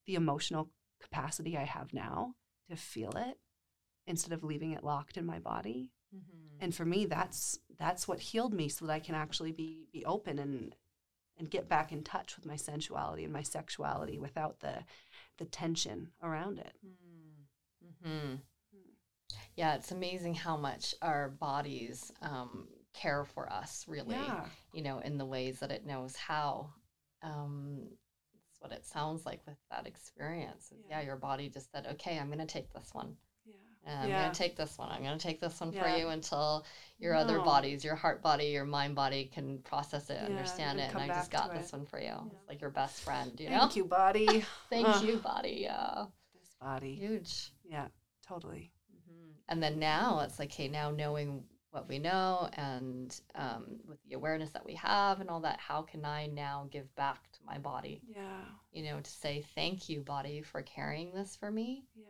[0.06, 0.70] the emotional
[1.02, 2.36] capacity I have now
[2.70, 3.38] to feel it
[4.08, 6.58] instead of leaving it locked in my body Mm-hmm.
[6.60, 10.04] and for me that's that's what healed me so that I can actually be be
[10.04, 10.76] open and
[11.38, 14.84] and get back in touch with my sensuality and my sexuality without the
[15.42, 16.76] the tension around it
[18.04, 18.36] Mm-hmm.
[19.56, 25.00] Yeah, it's amazing how much our bodies um, care for us, really, yeah you know,
[25.00, 26.70] in the ways that it knows how.
[27.22, 27.82] Um,
[28.50, 30.72] it's what it sounds like with that experience.
[30.90, 31.06] Yeah, Yeah.
[31.08, 33.16] your body just said, okay, I'm going to take this one.
[33.86, 34.22] Yeah I'm Yeah.
[34.22, 34.90] going to take this one.
[34.92, 36.66] I'm going to take this one for you until
[37.00, 40.90] your other bodies, your heart body, your mind body can process it, Yeah, understand and
[40.90, 41.02] it.
[41.02, 41.78] And I just got this it.
[41.78, 42.06] one for you.
[42.06, 42.20] Yeah.
[42.40, 43.60] It's like your best friend, you know?
[43.62, 45.04] thank you body Thank Ugh.
[45.04, 45.60] you, body.
[45.64, 46.06] Yeah.
[46.40, 47.52] this body Huge.
[47.70, 47.88] yeah
[48.28, 48.72] totally
[49.08, 53.98] hmm And then now it's like, hey, now knowing what we know and um, with
[54.04, 57.40] the awareness that we have and all that, how can I now give back to
[57.46, 58.02] my body?
[58.16, 61.86] yeah You know, to say thank you, body, for carrying this for me.
[61.96, 62.06] yeah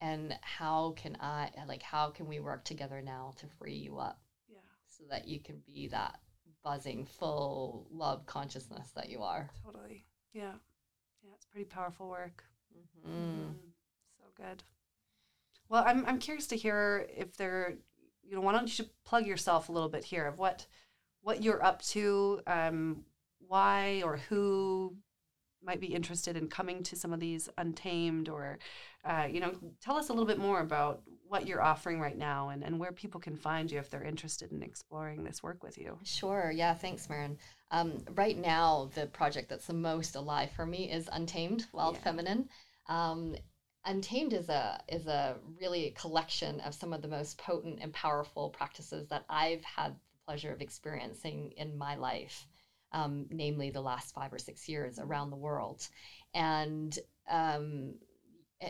[0.00, 4.20] And how can I, like, how can we work together now to free you up?
[4.48, 4.58] Yeah.
[4.86, 6.18] So that you can be that
[6.62, 9.48] buzzing, full love consciousness that you are?
[9.64, 10.04] totally.
[10.32, 10.52] Yeah.
[11.22, 12.44] Yeah it's pretty powerful work.
[13.06, 13.10] Mm.
[13.10, 13.54] Mm,
[14.18, 14.62] so good.
[15.68, 17.74] Well i'm i'm curious to hear if there
[18.22, 20.66] you know why don't you plug yourself a little bit here of what
[21.22, 23.04] what you're up to um
[23.38, 24.96] why or who
[25.66, 28.58] might be interested in coming to some of these untamed or
[29.04, 32.50] uh, you know tell us a little bit more about what you're offering right now
[32.50, 35.76] and, and where people can find you if they're interested in exploring this work with
[35.76, 36.52] you Sure.
[36.54, 36.72] Yeah.
[36.74, 37.36] Thanks, Marin.
[37.72, 42.00] Um, right now, the project that's the most alive for me is Untamed, Wild Yeah.
[42.02, 42.48] Feminine.
[42.88, 43.34] Um,
[43.84, 47.92] Untamed is a is a really a collection of some of the most potent and
[47.92, 52.46] powerful practices that I've had the pleasure of experiencing in my life,
[52.92, 55.86] um, namely the last five or six years around the world,
[56.34, 56.98] and
[57.30, 57.94] um,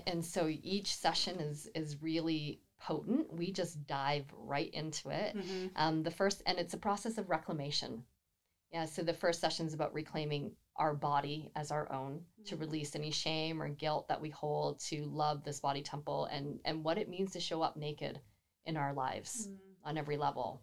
[0.06, 3.32] and so each session is is really potent.
[3.32, 5.36] We just dive right into it.
[5.36, 5.66] mm-hmm.
[5.76, 8.04] Um, the first, and it's a process of reclamation.
[8.72, 12.60] Yeah, so the first session is about reclaiming our body as our own, to Mhm.
[12.60, 16.84] release any shame or guilt that we hold, to love this body temple, and and
[16.84, 18.20] what it means to show up naked
[18.64, 19.48] in our lives
[19.84, 20.62] on every level.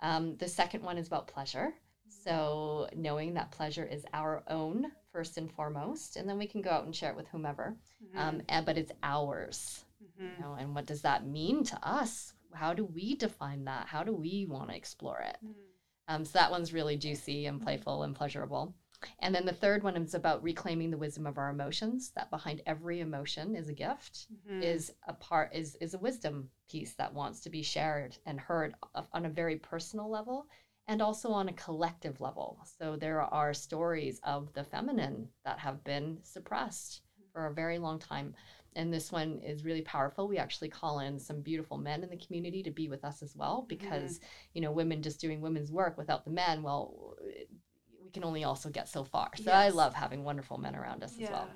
[0.00, 1.74] Um, the second one is about pleasure.
[2.08, 6.70] So knowing that pleasure is our own first and foremost, and then we can go
[6.70, 7.76] out and share it with whomever.
[8.02, 8.18] Mhm.
[8.18, 9.84] Um, and, but it's ours.
[10.02, 10.36] Mhm.
[10.36, 12.34] You know, and what does that mean to us?
[12.52, 13.86] How do we define that?
[13.88, 15.38] How do we want to explore it?
[15.44, 15.54] Mhm.
[16.08, 18.74] Um, so that one's really juicy and playful and pleasurable.
[19.18, 22.10] And then the third one is about reclaiming the wisdom of our emotions.
[22.12, 24.62] That behind every emotion is a gift, Mhm.
[24.62, 28.74] is a part is is a wisdom piece that wants to be shared and heard
[29.12, 30.46] on a very personal level
[30.86, 32.58] and also on a collective level.
[32.78, 37.30] So there are stories of the feminine that have been suppressed mm-hmm.
[37.32, 38.34] for a very long time.
[38.76, 40.26] And this one is really powerful.
[40.26, 43.36] We actually call in some beautiful men in the community to be with us as
[43.36, 43.68] well mm-hmm.
[43.68, 44.20] because,
[44.52, 47.14] you know, women just doing women's work without the men, well,
[48.02, 49.30] we can only also get so far.
[49.36, 51.48] So I love having wonderful men around us as well.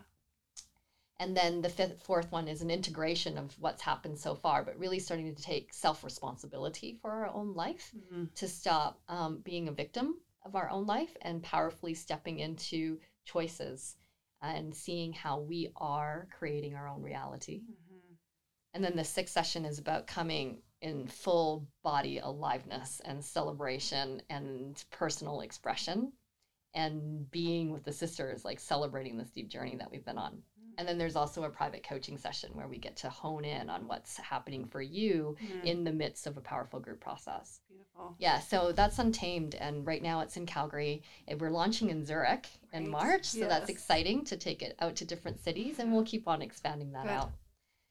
[1.21, 4.79] And then the fifth, fourth one is an integration of what's happened so far, but
[4.79, 8.33] really starting to take self responsibility for our own life Mhm.
[8.37, 13.97] to stop um, being a victim of our own life and powerfully stepping into choices
[14.41, 17.63] and seeing how we are creating our own reality.
[17.63, 18.17] Mhm.
[18.75, 24.85] And then the sixth session is about coming in full body aliveness and celebration and
[24.91, 26.13] personal expression
[26.75, 30.45] and being with the sisters, like celebrating this deep journey that we've been on.
[30.79, 33.89] And then there's also a private coaching session where we get to hone in on
[33.89, 35.65] what's happening for you Mhm.
[35.65, 37.61] in the midst of a powerful group process.
[37.69, 38.15] Beautiful.
[38.19, 41.03] Yeah, so that's Untamed, and right now it's in Calgary.
[41.27, 45.05] and We're launching in Zurich in March, so that's exciting to take it out to
[45.05, 47.11] different cities, and we'll keep on expanding that Good.
[47.13, 47.33] out.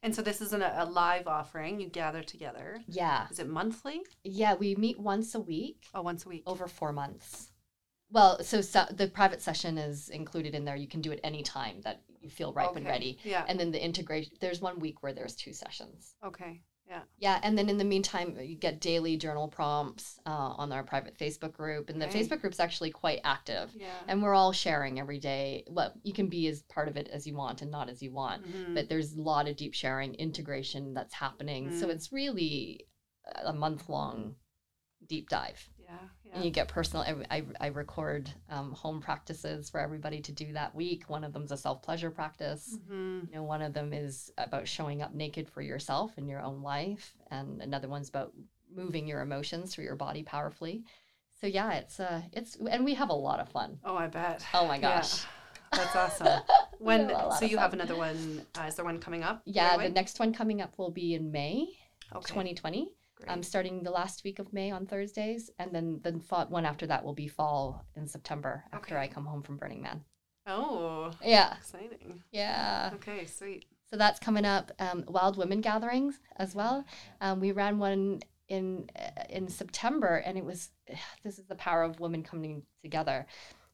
[0.02, 1.82] And so this isn't a, a live offering.
[1.82, 2.80] You gather together.
[2.88, 4.02] Yeah, Is it monthly?
[4.24, 6.44] yeah, we meet once a week Oh, once a week.
[6.46, 7.52] over four months.
[8.10, 10.76] Well, so, so the private session is included in there.
[10.76, 13.18] You can do it any time that you feel ripe and ready.
[13.24, 13.44] Yeah.
[13.48, 16.16] And then the integration, there's one week where there's two sessions.
[16.26, 16.62] okay.
[16.90, 17.02] Yeah.
[17.20, 21.18] Yeah, and then in the meantime, you get daily journal prompts uh, on our private
[21.20, 22.22] Facebook group, and the Okay.
[22.24, 23.72] Facebook group's actually quite active.
[23.76, 23.88] Yeah.
[24.08, 27.28] and we're all sharing every day Well, you can be as part of it as
[27.28, 28.74] you want and not as you want Mhm.
[28.74, 31.92] but there's a lot of deep sharing integration that's happening so Mm.
[31.92, 32.88] it's really
[33.44, 34.38] a month long
[35.06, 35.98] deep dive yeah.
[36.28, 36.36] Yeah.
[36.36, 40.54] and you get personal i, I, I record um, home practices for everybody to do
[40.54, 43.30] that week one of them's a self-pleasure practice Mhm.
[43.30, 46.62] you know one of them is about showing up naked for yourself in your own
[46.62, 48.34] life and another one's about
[48.70, 50.84] moving your emotions through your body powerfully
[51.40, 54.44] so yeah it's uh it's and we have a lot of fun Oh, I bet.
[54.54, 54.98] Oh my Yeah.
[55.00, 55.24] gosh.
[55.72, 56.42] That's awesome.
[56.80, 58.46] When have a lot so you have another one?
[58.58, 59.42] Uh, is there one coming up?
[59.46, 61.68] Yeah, the next one coming up will be in May
[62.16, 62.34] okay.
[62.34, 62.90] 2020.
[63.18, 63.32] Great.
[63.32, 66.86] Um, starting the last week of May on Thursdays, and then the fa- one after
[66.88, 69.04] that will be fall in September after Okay.
[69.04, 70.04] I come home from Burning Man.
[70.46, 72.22] oh, Yeah, exciting.
[72.32, 72.92] yeah.
[72.96, 73.66] Okay, sweet.
[73.90, 74.72] So that's coming up.
[74.80, 76.86] Um, Wild Women gatherings as well.
[77.22, 80.70] Um, we ran one in uh, in September, and it was
[81.24, 83.26] this is the power of women coming together.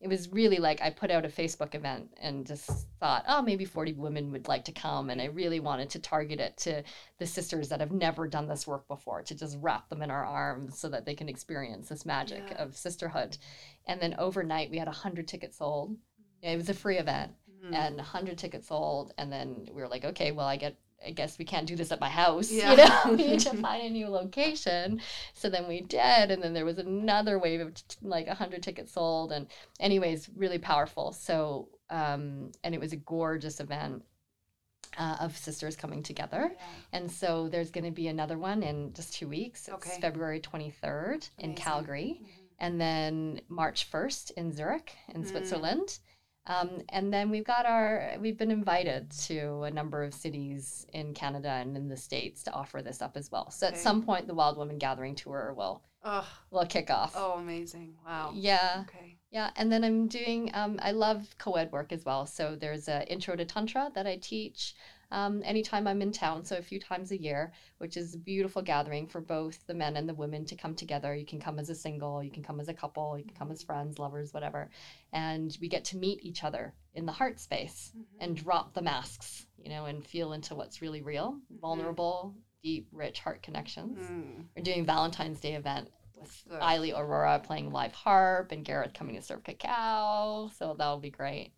[0.03, 3.63] It was really like I put out a Facebook event and just thought, oh, maybe
[3.63, 5.09] 40 women would like to come.
[5.09, 6.83] And I really wanted to target it to
[7.19, 10.25] the sisters that have never done this work before, to just wrap them in our
[10.25, 12.61] arms so that they can experience this magic Yeah.
[12.61, 13.37] of sisterhood.
[13.87, 15.95] And then overnight, we had 100 tickets sold.
[16.41, 17.73] It was a free event Mhm.
[17.73, 20.75] and 100 tickets sold and then we were like okay well i get
[21.05, 22.71] i guess we can't do this at my house Yeah.
[22.71, 25.01] you know we need to find a new location
[25.33, 28.93] so then we did and then there was another wave of t- like 100 tickets
[28.93, 29.47] sold and
[29.79, 34.03] anyways really powerful so um and it was a gorgeous event
[34.97, 36.51] uh, of sisters coming together
[36.91, 39.99] and so there's going to be another one in just two weeks it's Okay.
[40.01, 41.55] february 23rd in Amazing.
[41.55, 42.27] calgary Mhm.
[42.59, 45.29] and then March 1st in Zurich in Mm.
[45.29, 45.97] Switzerland.
[46.45, 51.13] Um, and then we've got our, we've been invited to a number of cities in
[51.13, 53.49] Canada and in the States to offer this up as well.
[53.49, 53.75] So Okay.
[53.77, 57.13] at some point, the Wild Woman Gathering Tour will, Oh, will kick off.
[57.15, 57.95] oh, amazing!
[58.05, 58.31] Wow.
[58.35, 59.17] Yeah, Okay.
[59.31, 59.51] yeah.
[59.55, 62.25] And then I'm doing, um, I love co ed work as well.
[62.25, 64.75] So there's a intro to Tantra that I teach
[65.13, 68.61] um, anytime I'm in town, so a few times a year, which is a beautiful
[68.61, 71.15] gathering for both the men and the women to come together.
[71.15, 73.51] You can come as a single, you can come as a couple, you can come
[73.51, 74.69] as friends, lovers, whatever.
[75.13, 78.03] And we get to meet each other in the heart space Mhm.
[78.19, 83.19] and drop the masks, you know, and feel into what's really real, vulnerable, deep, rich
[83.19, 83.99] heart connections.
[84.09, 84.47] Mm.
[84.55, 86.43] We're doing Valentine's Day event with.
[86.49, 90.49] Eiley Aurora playing live harp and Gareth coming to serve cacao.
[90.57, 91.53] So that'll be great.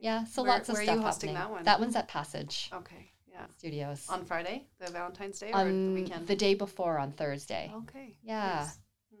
[0.00, 1.34] Yeah, so Where- lots of where are stuff you hosting happening.
[1.48, 1.64] that one?
[1.64, 3.12] That one's at Passage Okay.
[3.26, 3.46] Yeah.
[3.56, 4.08] Studios.
[4.08, 6.26] On Friday, the Valentine's Day, or the On weekend?
[6.26, 7.70] the day before on Thursday.
[7.74, 8.16] Okay.
[8.22, 8.64] Yeah.
[8.66, 8.78] nice.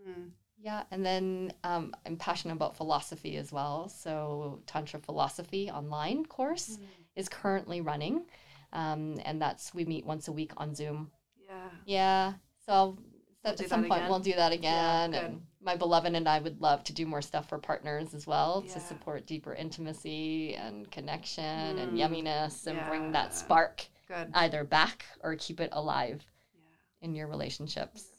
[0.08, 0.30] Mm.
[0.60, 3.88] Yeah, and then um, I'm passionate about philosophy as well.
[3.88, 6.84] So Tantra Philosophy online course Mm.
[7.14, 8.26] is currently running,
[8.72, 11.10] um, and that's we meet once a week on Zoom.
[11.46, 11.70] Yeah.
[11.86, 12.32] Yeah,
[12.66, 12.98] so
[13.44, 14.10] We'll at some point again.
[14.10, 15.22] we'll do that Yeah, again, good.
[15.24, 18.62] and my beloved and I would love to do more stuff for partners as well
[18.66, 18.74] Yeah.
[18.74, 24.30] to support deeper intimacy and connection and Mm, yumminess and bring that spark Good.
[24.34, 27.06] either back or keep it alive yeah.
[27.06, 28.12] in your relationships.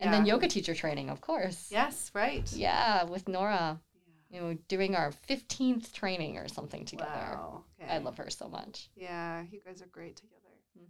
[0.00, 1.72] And then yoga teacher training, of course.
[1.72, 2.48] Yes, right.
[2.52, 3.80] Yeah, with Nora,
[4.30, 4.36] Yeah.
[4.36, 7.10] you know, doing our 15th training or something together.
[7.34, 7.64] Wow.
[7.82, 7.92] Okay.
[7.92, 8.90] I love her so much.
[8.94, 10.34] Yeah, you guys are great together.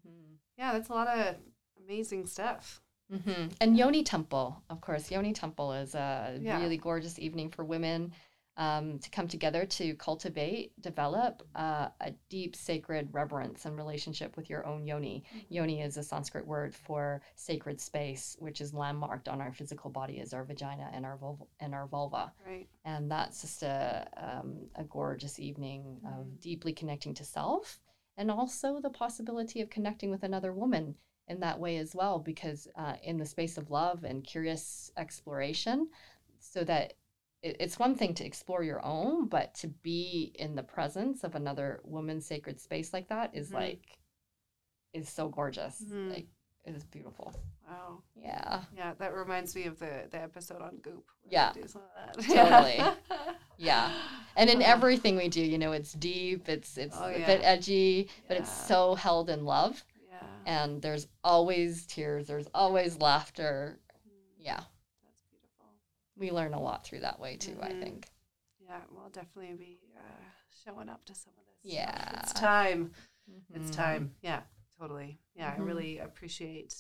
[0.05, 1.37] hmm Yeah, that's a lot of
[1.83, 2.83] amazing stuff.
[3.11, 5.11] Hmm And Yoni Temple, of course.
[5.11, 6.59] Yoni Temple is a Yeah.
[6.59, 8.13] really gorgeous evening for women
[8.57, 14.51] um, to come together to cultivate, develop uh, a deep sacred reverence and relationship with
[14.51, 15.23] your own yoni.
[15.49, 20.19] Yoni is a Sanskrit word for sacred space, which is landmarked on our physical body
[20.21, 21.45] as our vagina and our vulva.
[21.61, 22.33] And our vulva.
[22.45, 22.69] Right.
[22.85, 26.21] and that's just a um, a gorgeous evening Mhm.
[26.21, 27.81] of deeply connecting to self
[28.17, 30.97] and also the possibility of connecting with another woman
[31.29, 35.89] in that way as well because uh, in the space of love and curious exploration
[36.41, 36.95] so that
[37.43, 41.35] it, it's one thing to explore your own but to be in the presence of
[41.35, 43.55] another woman's sacred space like that is Mhm.
[43.55, 43.99] like
[44.93, 46.11] is so gorgeous Mhm.
[46.11, 46.27] like
[46.65, 47.33] it is beautiful
[47.69, 48.03] Wow.
[48.17, 51.05] yeah Yeah, that reminds me of the the episode on Goop.
[51.29, 51.53] Yeah.
[51.53, 52.25] do some of that.
[52.25, 53.35] Totally.
[53.59, 53.93] Yeah.
[54.37, 58.09] and in everything we do you know it's deep it's it's Oh, a bit edgy
[58.29, 59.85] but it's so held in love
[60.21, 60.29] Yeah.
[60.63, 63.79] and there's always tears there's always laughter
[64.39, 64.61] yeah
[65.05, 65.67] That's beautiful.
[66.17, 67.81] we learn a lot through that way too i Mhm.
[67.81, 68.09] think
[68.61, 70.25] Yeah, we'll definitely be uh,
[70.65, 71.73] showing up to some of this.
[71.73, 71.73] stuff.
[71.73, 72.21] Yeah.
[72.21, 72.93] It's time.
[73.55, 73.75] It's Mhm.
[73.77, 74.15] time.
[74.21, 74.43] Yeah,
[74.79, 75.19] totally.
[75.35, 75.59] Yeah, Mhm.
[75.61, 76.75] I really appreciate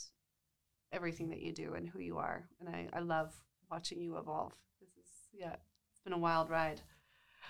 [0.92, 2.46] everything that you do and who you are.
[2.60, 3.34] And I, I love
[3.70, 4.52] watching you evolve.
[4.80, 5.56] This is, yeah,
[5.90, 6.82] it's been a wild ride.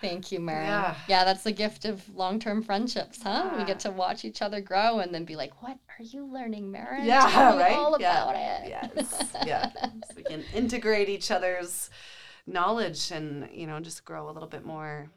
[0.01, 0.64] Thank you Mary.
[0.64, 0.94] Yeah.
[1.09, 4.99] yeah that's the gift of long-term friendships huh we get to watch each other grow
[5.01, 7.72] and then be like what are you learning Mary Yeah, Tell me right?
[7.76, 8.22] all Yeah.
[8.22, 9.24] about it Yes.
[9.46, 9.70] Yeah.
[9.74, 11.90] so we can integrate each other's
[12.46, 15.11] knowledge and, you know, just grow a little bit more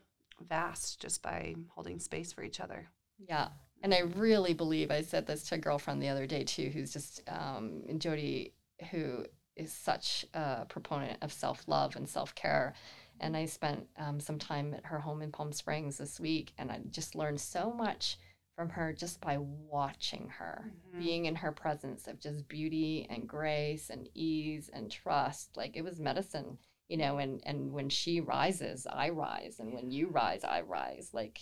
[0.50, 2.88] vast just by holding space for each other.
[3.28, 3.48] Yeah.
[3.84, 6.92] And I really believe I said this to a girlfriend the other day too, who's
[6.92, 8.54] just um, Jody,
[8.92, 9.26] who
[9.56, 12.74] is such a proponent of self love and self care.
[13.22, 16.72] And I spent um, some time at her home in Palm Springs this week, and
[16.72, 18.18] I just learned so much
[18.56, 21.00] from her just by watching her, Mhm.
[21.00, 25.56] being in her presence of just beauty and grace and ease and trust.
[25.56, 26.58] Like it was medicine,
[26.90, 27.18] you know.
[27.20, 31.14] And and when she rises, I rise, and when you rise, I rise.
[31.14, 31.40] Like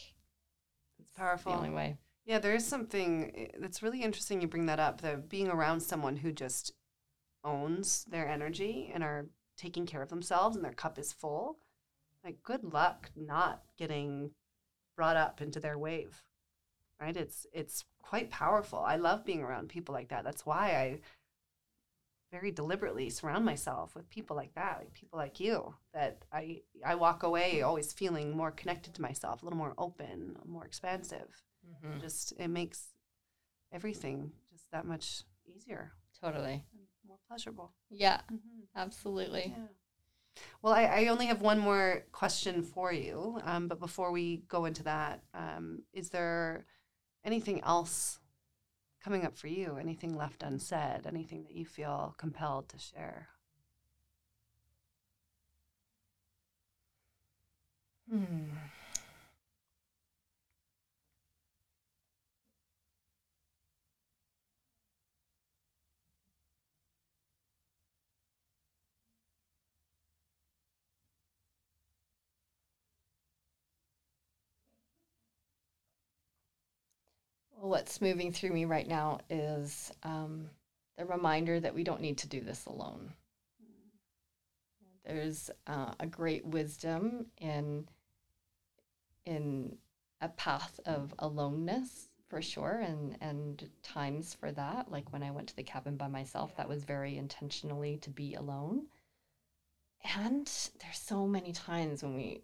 [1.00, 1.54] It's powerful.
[1.54, 1.98] the only way.
[2.26, 5.02] Yeah, there is something eh, that's really interesting you bring that up.
[5.02, 6.74] The being around someone who just
[7.44, 11.60] owns their energy and are taking care of themselves and their cup is full.
[12.24, 14.32] Like good luck not getting
[14.96, 16.22] brought up into their wave.
[17.00, 17.16] Right?
[17.16, 18.80] It's it's quite powerful.
[18.80, 20.24] I love being around people like that.
[20.24, 21.00] That's why I
[22.32, 26.96] very deliberately surround myself with people like that, like people like you that I I
[26.96, 31.44] walk away always feeling more connected to myself, a little more open, more expansive
[31.84, 32.02] Mhm.
[32.02, 32.90] just it makes
[33.72, 35.92] everything just that much easier
[36.22, 36.66] Totally.
[37.08, 37.74] more pleasurable.
[37.90, 38.62] Yeah, Mm-hmm.
[38.76, 39.54] absolutely.
[39.56, 39.68] Yeah.
[40.62, 44.66] Well, I, I only have one more question for you, um, but before we go
[44.66, 46.66] into that, um, is there
[47.24, 48.20] anything else
[49.04, 49.78] coming up for you?
[49.80, 51.06] Anything left unsaid?
[51.06, 53.30] Anything that you feel compelled to share?
[58.10, 58.50] Hmm.
[77.60, 80.50] Well, what's moving through me right now is um,
[80.98, 83.12] the reminder that we don't need to do this alone.
[85.06, 87.86] There's uh, a great wisdom in
[89.26, 89.78] in
[90.22, 94.90] a path of aloneness for sure, and and times for that.
[94.90, 98.36] Like when I went to the cabin by myself, that was very intentionally to be
[98.36, 98.86] alone.
[100.16, 100.46] And
[100.80, 102.42] there's so many times when we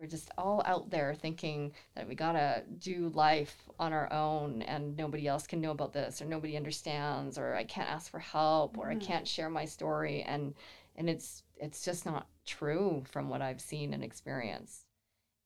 [0.00, 4.96] we're just all out there thinking that we gotta do life on our own and
[4.96, 8.78] nobody else can know about this or nobody understands or I can't ask for help
[8.78, 9.02] or I Mhm.
[9.02, 10.54] can't share my story and
[10.96, 14.86] and it's it's just not true from what I've seen and experienced.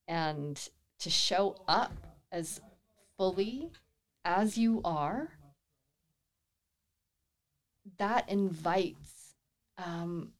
[0.07, 0.57] And
[1.01, 1.93] to show up
[2.31, 2.61] as
[3.17, 3.73] fully
[4.25, 5.31] as you are,
[7.99, 9.35] that invites
[9.77, 10.33] um,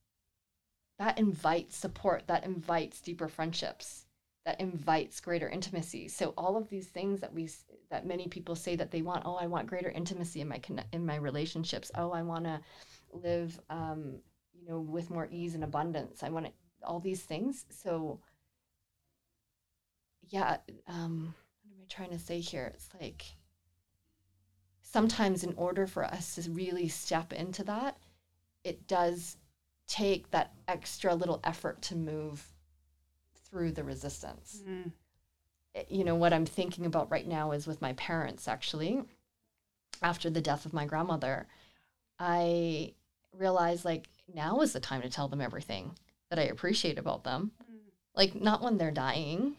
[0.99, 4.04] that invites support, that invites deeper friendships,
[4.45, 6.09] that invites greater intimacy.
[6.09, 7.51] So all of these things that we
[7.91, 10.61] that many people say that they want, oh, I want greater intimacy in my
[10.93, 11.91] in my relationships.
[11.95, 12.61] Oh, I want to
[13.13, 14.19] live um,
[14.53, 16.23] you know, with more ease and abundance.
[16.23, 16.49] I want
[16.83, 17.67] all these things.
[17.71, 18.21] So,
[20.29, 22.73] yeah, um, what am I trying to say here?
[22.75, 23.25] It's like
[24.83, 27.99] sometimes, in order for us to really step into that,
[28.63, 29.37] it does
[29.87, 32.54] take that extra little effort to move
[33.55, 34.63] through the resistance.
[34.69, 34.91] Mm.
[35.77, 39.05] Eh, You know, what I'm thinking about right now is with my parents, actually,
[40.03, 41.47] after the death of my grandmother,
[42.19, 42.95] I
[43.33, 45.97] realized like now is the time to tell them everything
[46.31, 47.53] that I appreciate about them.
[47.63, 47.77] Mm.
[48.17, 49.57] Like, not when they're dying,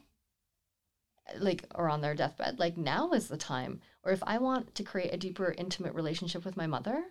[1.38, 2.60] like, or on their deathbed.
[2.60, 3.80] Like, now is the time.
[4.04, 7.02] Or if I want to create a deeper, intimate relationship with my mother,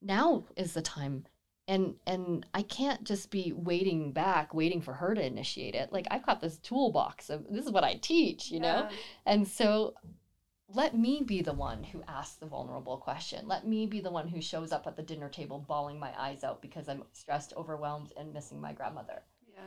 [0.00, 1.24] now is the time.
[1.70, 5.92] And and I can't just be waiting back, waiting for her to initiate it.
[5.92, 8.88] Like I've got this toolbox of this is what I teach, you know?
[9.24, 9.94] And so
[10.72, 13.46] let me be the one who asks the vulnerable question.
[13.46, 16.44] Let me be the one who shows up at the dinner table bawling my eyes
[16.44, 19.22] out because I'm stressed, overwhelmed, and missing my grandmother.
[19.52, 19.62] Yeah.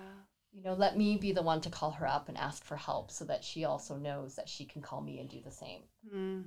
[0.53, 3.11] You know, let me be the one to call her up and ask for help
[3.11, 5.81] so that she also knows that she can call me and do the same.
[6.13, 6.43] Mm.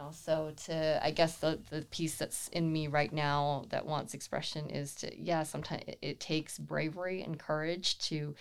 [0.00, 4.14] Know, so to I guess the the piece that's in me right now that wants
[4.14, 8.34] expression is to yeah, sometimes it, it takes bravery and courage to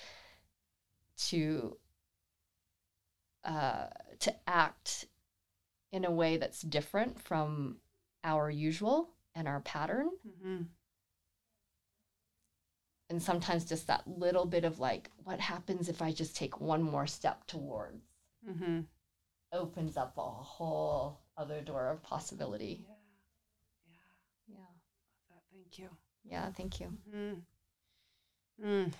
[1.28, 1.78] to
[3.44, 3.88] uh
[4.20, 5.06] to act
[5.92, 7.78] in a way that's different from
[8.24, 10.62] our usual and our pattern Mm-hmm.
[13.10, 16.82] and sometimes just that little bit of like what happens if I just take one
[16.84, 18.04] more step towards
[18.50, 18.80] Mm-hmm.
[19.52, 22.86] opens up a whole other door of possibility.
[23.88, 23.96] Yeah.
[24.48, 24.56] Yeah.
[25.30, 25.38] Yeah.
[25.52, 25.90] Thank you.
[26.24, 26.92] Yeah, thank you.
[27.16, 27.42] Mm.
[28.64, 28.94] Mm.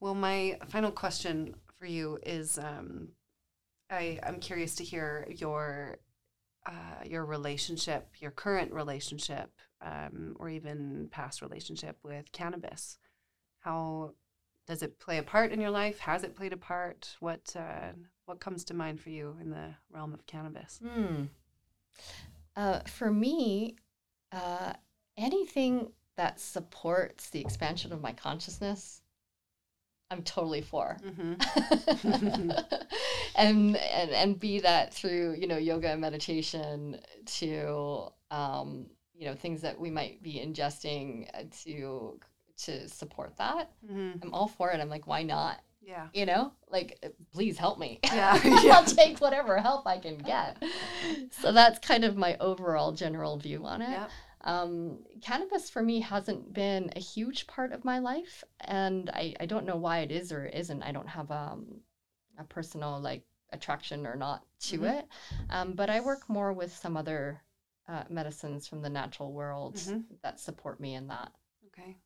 [0.00, 3.10] Well, my final question for you is um,
[3.90, 5.98] I, I'm curious to hear your
[6.64, 9.50] uh, your relationship, your current relationship,
[9.80, 12.98] um, or even past relationship with cannabis.
[13.58, 14.12] How
[14.66, 15.98] does it play a part in your life?
[15.98, 17.16] Has it played a part?
[17.18, 17.92] What uh,
[18.26, 20.80] what comes to mind for you in the realm of cannabis?
[20.82, 21.24] Hmm.
[22.56, 23.76] Uh, for me,
[24.30, 24.72] uh,
[25.16, 29.02] anything that supports the expansion of my consciousness,
[30.10, 30.98] I'm totally for.
[31.02, 32.50] Mm-hmm.
[33.36, 39.34] and, and and be that through you know yoga and meditation to um, you know
[39.34, 42.20] things that we might be ingesting uh, to
[42.64, 43.70] to support that.
[43.84, 44.18] mm-hmm.
[44.22, 44.80] I'm all for it.
[44.80, 45.60] I'm like, why not?
[45.84, 46.08] Yeah.
[46.14, 47.98] You know, like uh, please help me.
[48.04, 48.72] Yeah, yeah.
[48.76, 50.62] I'll take whatever help I can get.
[51.32, 53.90] So that's kind of my overall general view on it.
[53.90, 54.06] Yeah.
[54.44, 59.46] Um, cannabis for me hasn't been a huge part of my life, and I, I
[59.46, 60.82] don't know why it is or isn't.
[60.82, 61.80] I don't have um,
[62.38, 64.98] a personal like attraction or not to Mhm.
[64.98, 65.08] it,
[65.50, 67.42] um, but I work more with some other
[67.88, 70.04] uh, medicines from the natural world Mhm.
[70.22, 71.32] that support me in that.
[71.68, 71.96] Okay.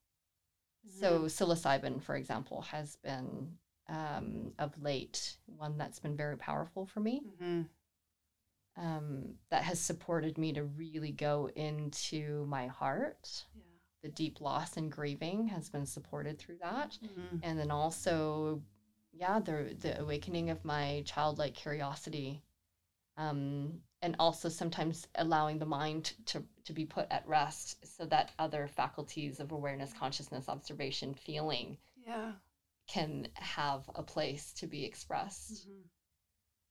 [1.01, 3.57] So psilocybin, for example, has been
[3.89, 7.23] um, of late one that's been very powerful for me.
[7.41, 7.63] Mm-hmm.
[8.79, 13.45] Um, that has supported me to really go into my heart.
[13.55, 13.63] Yeah.
[14.03, 17.39] The deep loss and grieving has been supported through that, Mm-hmm.
[17.43, 18.63] and then also,
[19.13, 22.43] yeah, the the awakening of my childlike curiosity,
[23.17, 28.33] um, and also sometimes allowing the mind to to be put at rest so that
[28.39, 32.33] other faculties of awareness, consciousness, observation, feeling Yeah.
[32.87, 35.69] Can have a place to be expressed.
[35.69, 35.83] Mhm.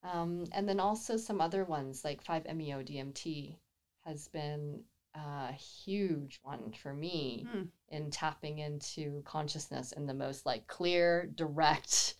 [0.03, 3.59] Um, and then also some other ones like 5-MeO DMT
[4.05, 4.83] has been
[5.15, 7.63] a huge one for me Hmm.
[7.89, 12.15] in tapping into consciousness in the most like clear, direct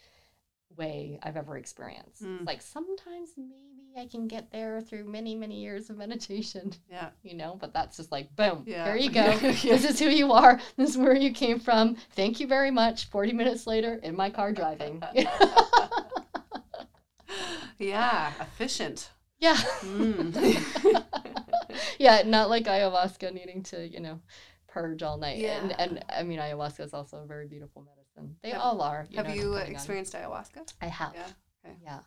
[0.77, 2.23] way I've ever experienced.
[2.23, 7.09] It's like sometimes maybe I can get there through many, many years of meditation, Yeah.
[7.23, 8.83] you know, but that's just like boom, Yeah.
[8.85, 9.21] there you go.
[9.41, 9.53] Yeah.
[9.77, 10.59] This is who you are.
[10.77, 11.95] This is where you came from.
[12.15, 13.09] Thank you very much.
[13.09, 15.01] 40 minutes later in my car driving.
[17.79, 18.33] yeah.
[18.41, 19.09] Efficient.
[19.39, 19.55] yeah.
[19.81, 21.03] Mm.
[21.99, 24.19] yeah, not like ayahuasca needing to, you know,
[24.67, 25.43] purge all night.
[25.43, 25.75] And, Yeah.
[25.79, 28.35] and I mean, ayahuasca is also a very beautiful medicine.
[28.43, 29.07] They Have- all are.
[29.15, 30.73] Have know, you depending on- experienced ayahuasca?
[30.81, 31.13] I have.
[31.13, 31.27] Yeah.
[31.65, 31.75] Okay.
[31.83, 31.99] Yeah.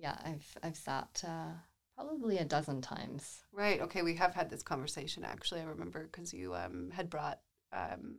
[0.00, 0.16] Yeah.
[0.24, 1.52] I've I've sat uh,
[1.94, 3.42] probably a dozen times.
[3.52, 3.80] Right.
[3.80, 4.02] Okay.
[4.02, 5.60] We have had this conversation actually.
[5.60, 7.40] I remember because you um, had brought
[7.72, 8.16] um,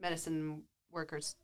[0.00, 1.34] medicine workers,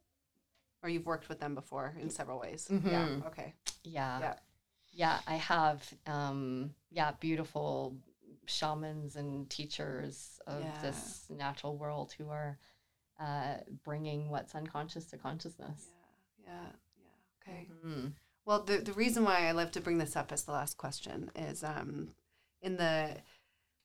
[0.82, 2.68] or you've worked with them before in several ways.
[2.70, 3.06] Yeah.
[3.06, 3.26] Mhm.
[3.26, 3.54] Okay.
[3.82, 4.20] Yeah.
[4.20, 4.34] Yeah.
[4.92, 5.92] Yeah, I have.
[6.06, 7.96] Um, yeah, beautiful
[8.46, 10.80] shamans and teachers of Yeah.
[10.82, 12.58] this natural world who are
[13.18, 15.88] uh, bringing what's unconscious to consciousness.
[16.44, 16.52] Yeah.
[16.52, 16.72] Yeah.
[17.02, 17.52] Yeah.
[17.52, 17.68] Okay.
[17.84, 18.12] Mhm.
[18.46, 21.30] Well, the, the reason why I love to bring this up as the last question
[21.34, 22.08] is um,
[22.60, 23.16] in the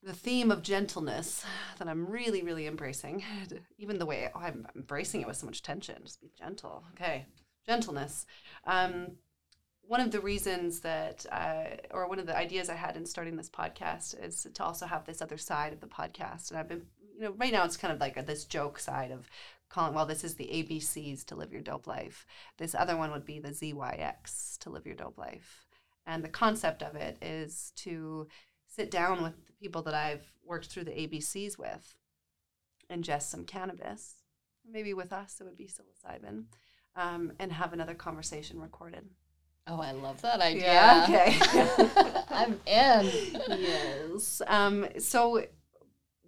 [0.02, 1.44] the theme of gentleness
[1.78, 3.24] that I'm really, really embracing.
[3.78, 5.98] Even the way oh, I'm embracing it with so much tension.
[6.04, 6.84] Just be gentle.
[6.94, 7.26] Okay,
[7.66, 8.26] gentleness.
[8.66, 9.18] Um,
[9.82, 11.26] one of the reasons that,
[11.92, 15.06] or one of the ideas I had in starting this podcast is to also have
[15.06, 16.52] this other side of the podcast.
[16.52, 16.84] And I've been,
[17.16, 19.28] you know, right now it's kind of like a, this joke side of
[19.70, 22.26] calling, well, this is the ABCs to live your dope life.
[22.58, 25.68] This other one would be the ZYX to live your dope life.
[26.06, 28.28] And the concept of it is to
[28.68, 31.96] sit down with the people that I've worked through the ABCs with,
[32.92, 34.16] ingest some cannabis,
[34.70, 36.46] maybe with us, it would be psilocybin,
[36.96, 39.06] um, and have another conversation recorded.
[39.68, 40.64] Oh, I love that idea.
[40.64, 42.22] Yeah, okay.
[42.30, 43.12] I'm in.
[43.60, 44.42] yes.
[44.48, 45.44] Um, so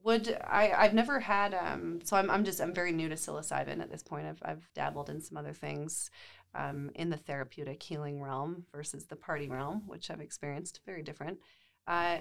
[0.04, 3.82] would I I've never had um so I'm I'm just I'm very new to psilocybin
[3.82, 4.28] at this point.
[4.28, 6.10] I've I've dabbled in some other things
[6.56, 11.40] um in the therapeutic healing realm versus the party realm, which I've experienced very different.
[11.88, 12.20] Uh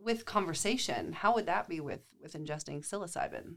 [0.00, 3.56] with conversation, how would that be with with ingesting psilocybin?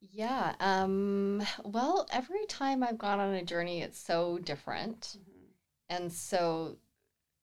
[0.00, 0.54] Yeah.
[0.60, 5.16] Um, well, every time I've gone on a journey, it's so different.
[5.88, 6.78] And so,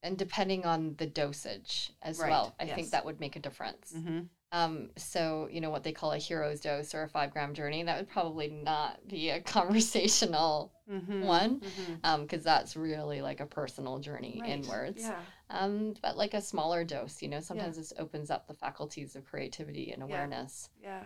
[0.06, 2.74] and depending on the dosage as Right, well, I yes.
[2.76, 3.92] think that would make a difference.
[3.96, 4.20] Mm-hmm.
[4.52, 7.82] Um, so, you know, what they call a hero's dose or a five gram journey,
[7.82, 11.22] that would probably not be a conversational Mm-hmm.
[11.24, 11.94] one, Mm-hmm.
[12.04, 15.02] um, because that's really like a personal journey inwards.
[15.02, 15.18] Yeah.
[15.50, 19.24] Um, but like a smaller dose, you know, sometimes this opens up the faculties of
[19.24, 20.70] creativity and awareness.
[20.80, 21.02] Yeah.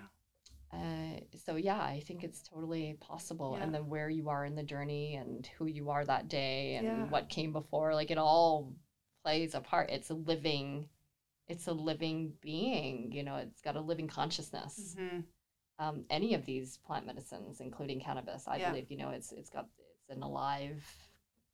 [0.70, 3.54] Uh, so yeah, I think it's totally possible.
[3.56, 6.86] And then where you are in the journey and who you are that day and
[6.86, 7.04] Yeah.
[7.06, 8.74] what came before, like it all
[9.24, 9.90] plays a part.
[9.90, 10.88] It's a living,
[11.48, 13.12] it's a living being.
[13.12, 14.96] You know, it's got a living consciousness.
[14.98, 15.20] Mm-hmm.
[15.78, 18.70] Um, any of these plant medicines, including cannabis, I Yeah.
[18.70, 19.66] believe, you know, it's it's got
[20.00, 20.82] it's an alive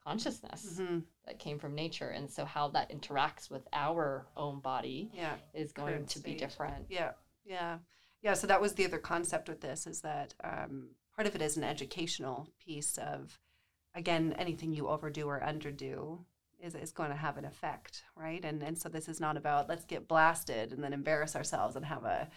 [0.04, 0.98] consciousness Mm-hmm.
[1.26, 5.36] that came from nature, and so how that interacts with our own body Yeah.
[5.54, 6.86] is going Current to be different.
[6.88, 7.12] Yeah,
[7.44, 7.78] yeah,
[8.22, 8.34] yeah.
[8.34, 11.56] So that was the other concept with this is that um, part of it is
[11.56, 13.38] an educational piece of,
[13.94, 16.24] again, anything you overdo or underdo
[16.66, 18.44] is is going to have an effect, right?
[18.44, 21.84] And and so this is not about let's get blasted and then embarrass ourselves and
[21.86, 22.28] have a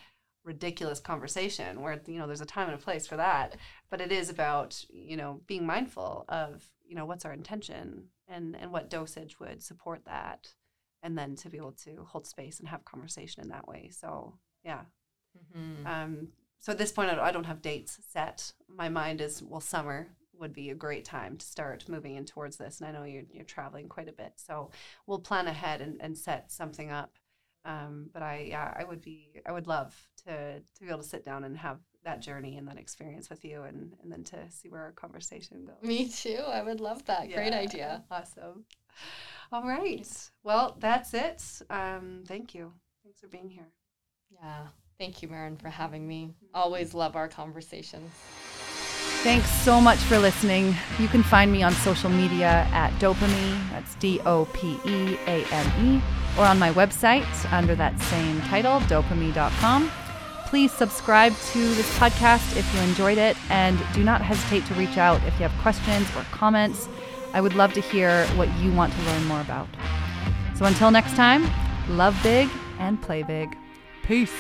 [0.46, 3.58] ridiculous conversation where you know there's a time and a place for that
[3.90, 8.56] but it is about you know being mindful of you know what's our intention and
[8.56, 10.48] and what dosage would support that
[11.04, 14.34] and then to be able to hold space and have conversation in that way so
[14.64, 14.82] yeah
[15.56, 15.86] Mhm.
[15.86, 16.28] um,
[16.60, 18.52] so at this point, I don't have dates set.
[18.68, 20.10] My mind is well, summer
[20.40, 22.80] would be a great time to start moving in towards this.
[22.80, 24.72] And I know you're, you're traveling quite a bit, so
[25.06, 27.18] we'll plan ahead and, and set something up.
[27.66, 31.08] Um, but I, yeah, I would be, I would love to to be able to
[31.08, 34.38] sit down and have that journey and that experience with you, and and then to
[34.50, 35.88] see where our conversation goes.
[35.88, 36.40] Me too.
[36.48, 37.32] I would love that.
[37.32, 38.04] Great idea.
[38.10, 38.64] Awesome.
[39.52, 40.08] All right.
[40.44, 41.44] Well, that's it.
[41.70, 42.72] Um, thank you.
[43.04, 43.68] Thanks for being here.
[44.32, 44.68] Yeah.
[44.98, 46.34] Thank you, Marin, for having me.
[46.54, 48.12] Always love our conversations.
[49.22, 50.76] Thanks so much for listening.
[50.98, 55.44] You can find me on social media at Dopeame, that's D O P E A
[55.52, 56.02] M E,
[56.38, 59.92] or on my website under that same title, dopeame.com.
[60.46, 64.98] Please subscribe to this podcast if you enjoyed it, and do not hesitate to reach
[64.98, 66.88] out if you have questions or comments.
[67.34, 69.68] I would love to hear what you want to learn more about.
[70.56, 71.48] So until next time,
[71.90, 73.56] love big and play big.
[74.04, 74.34] Peace.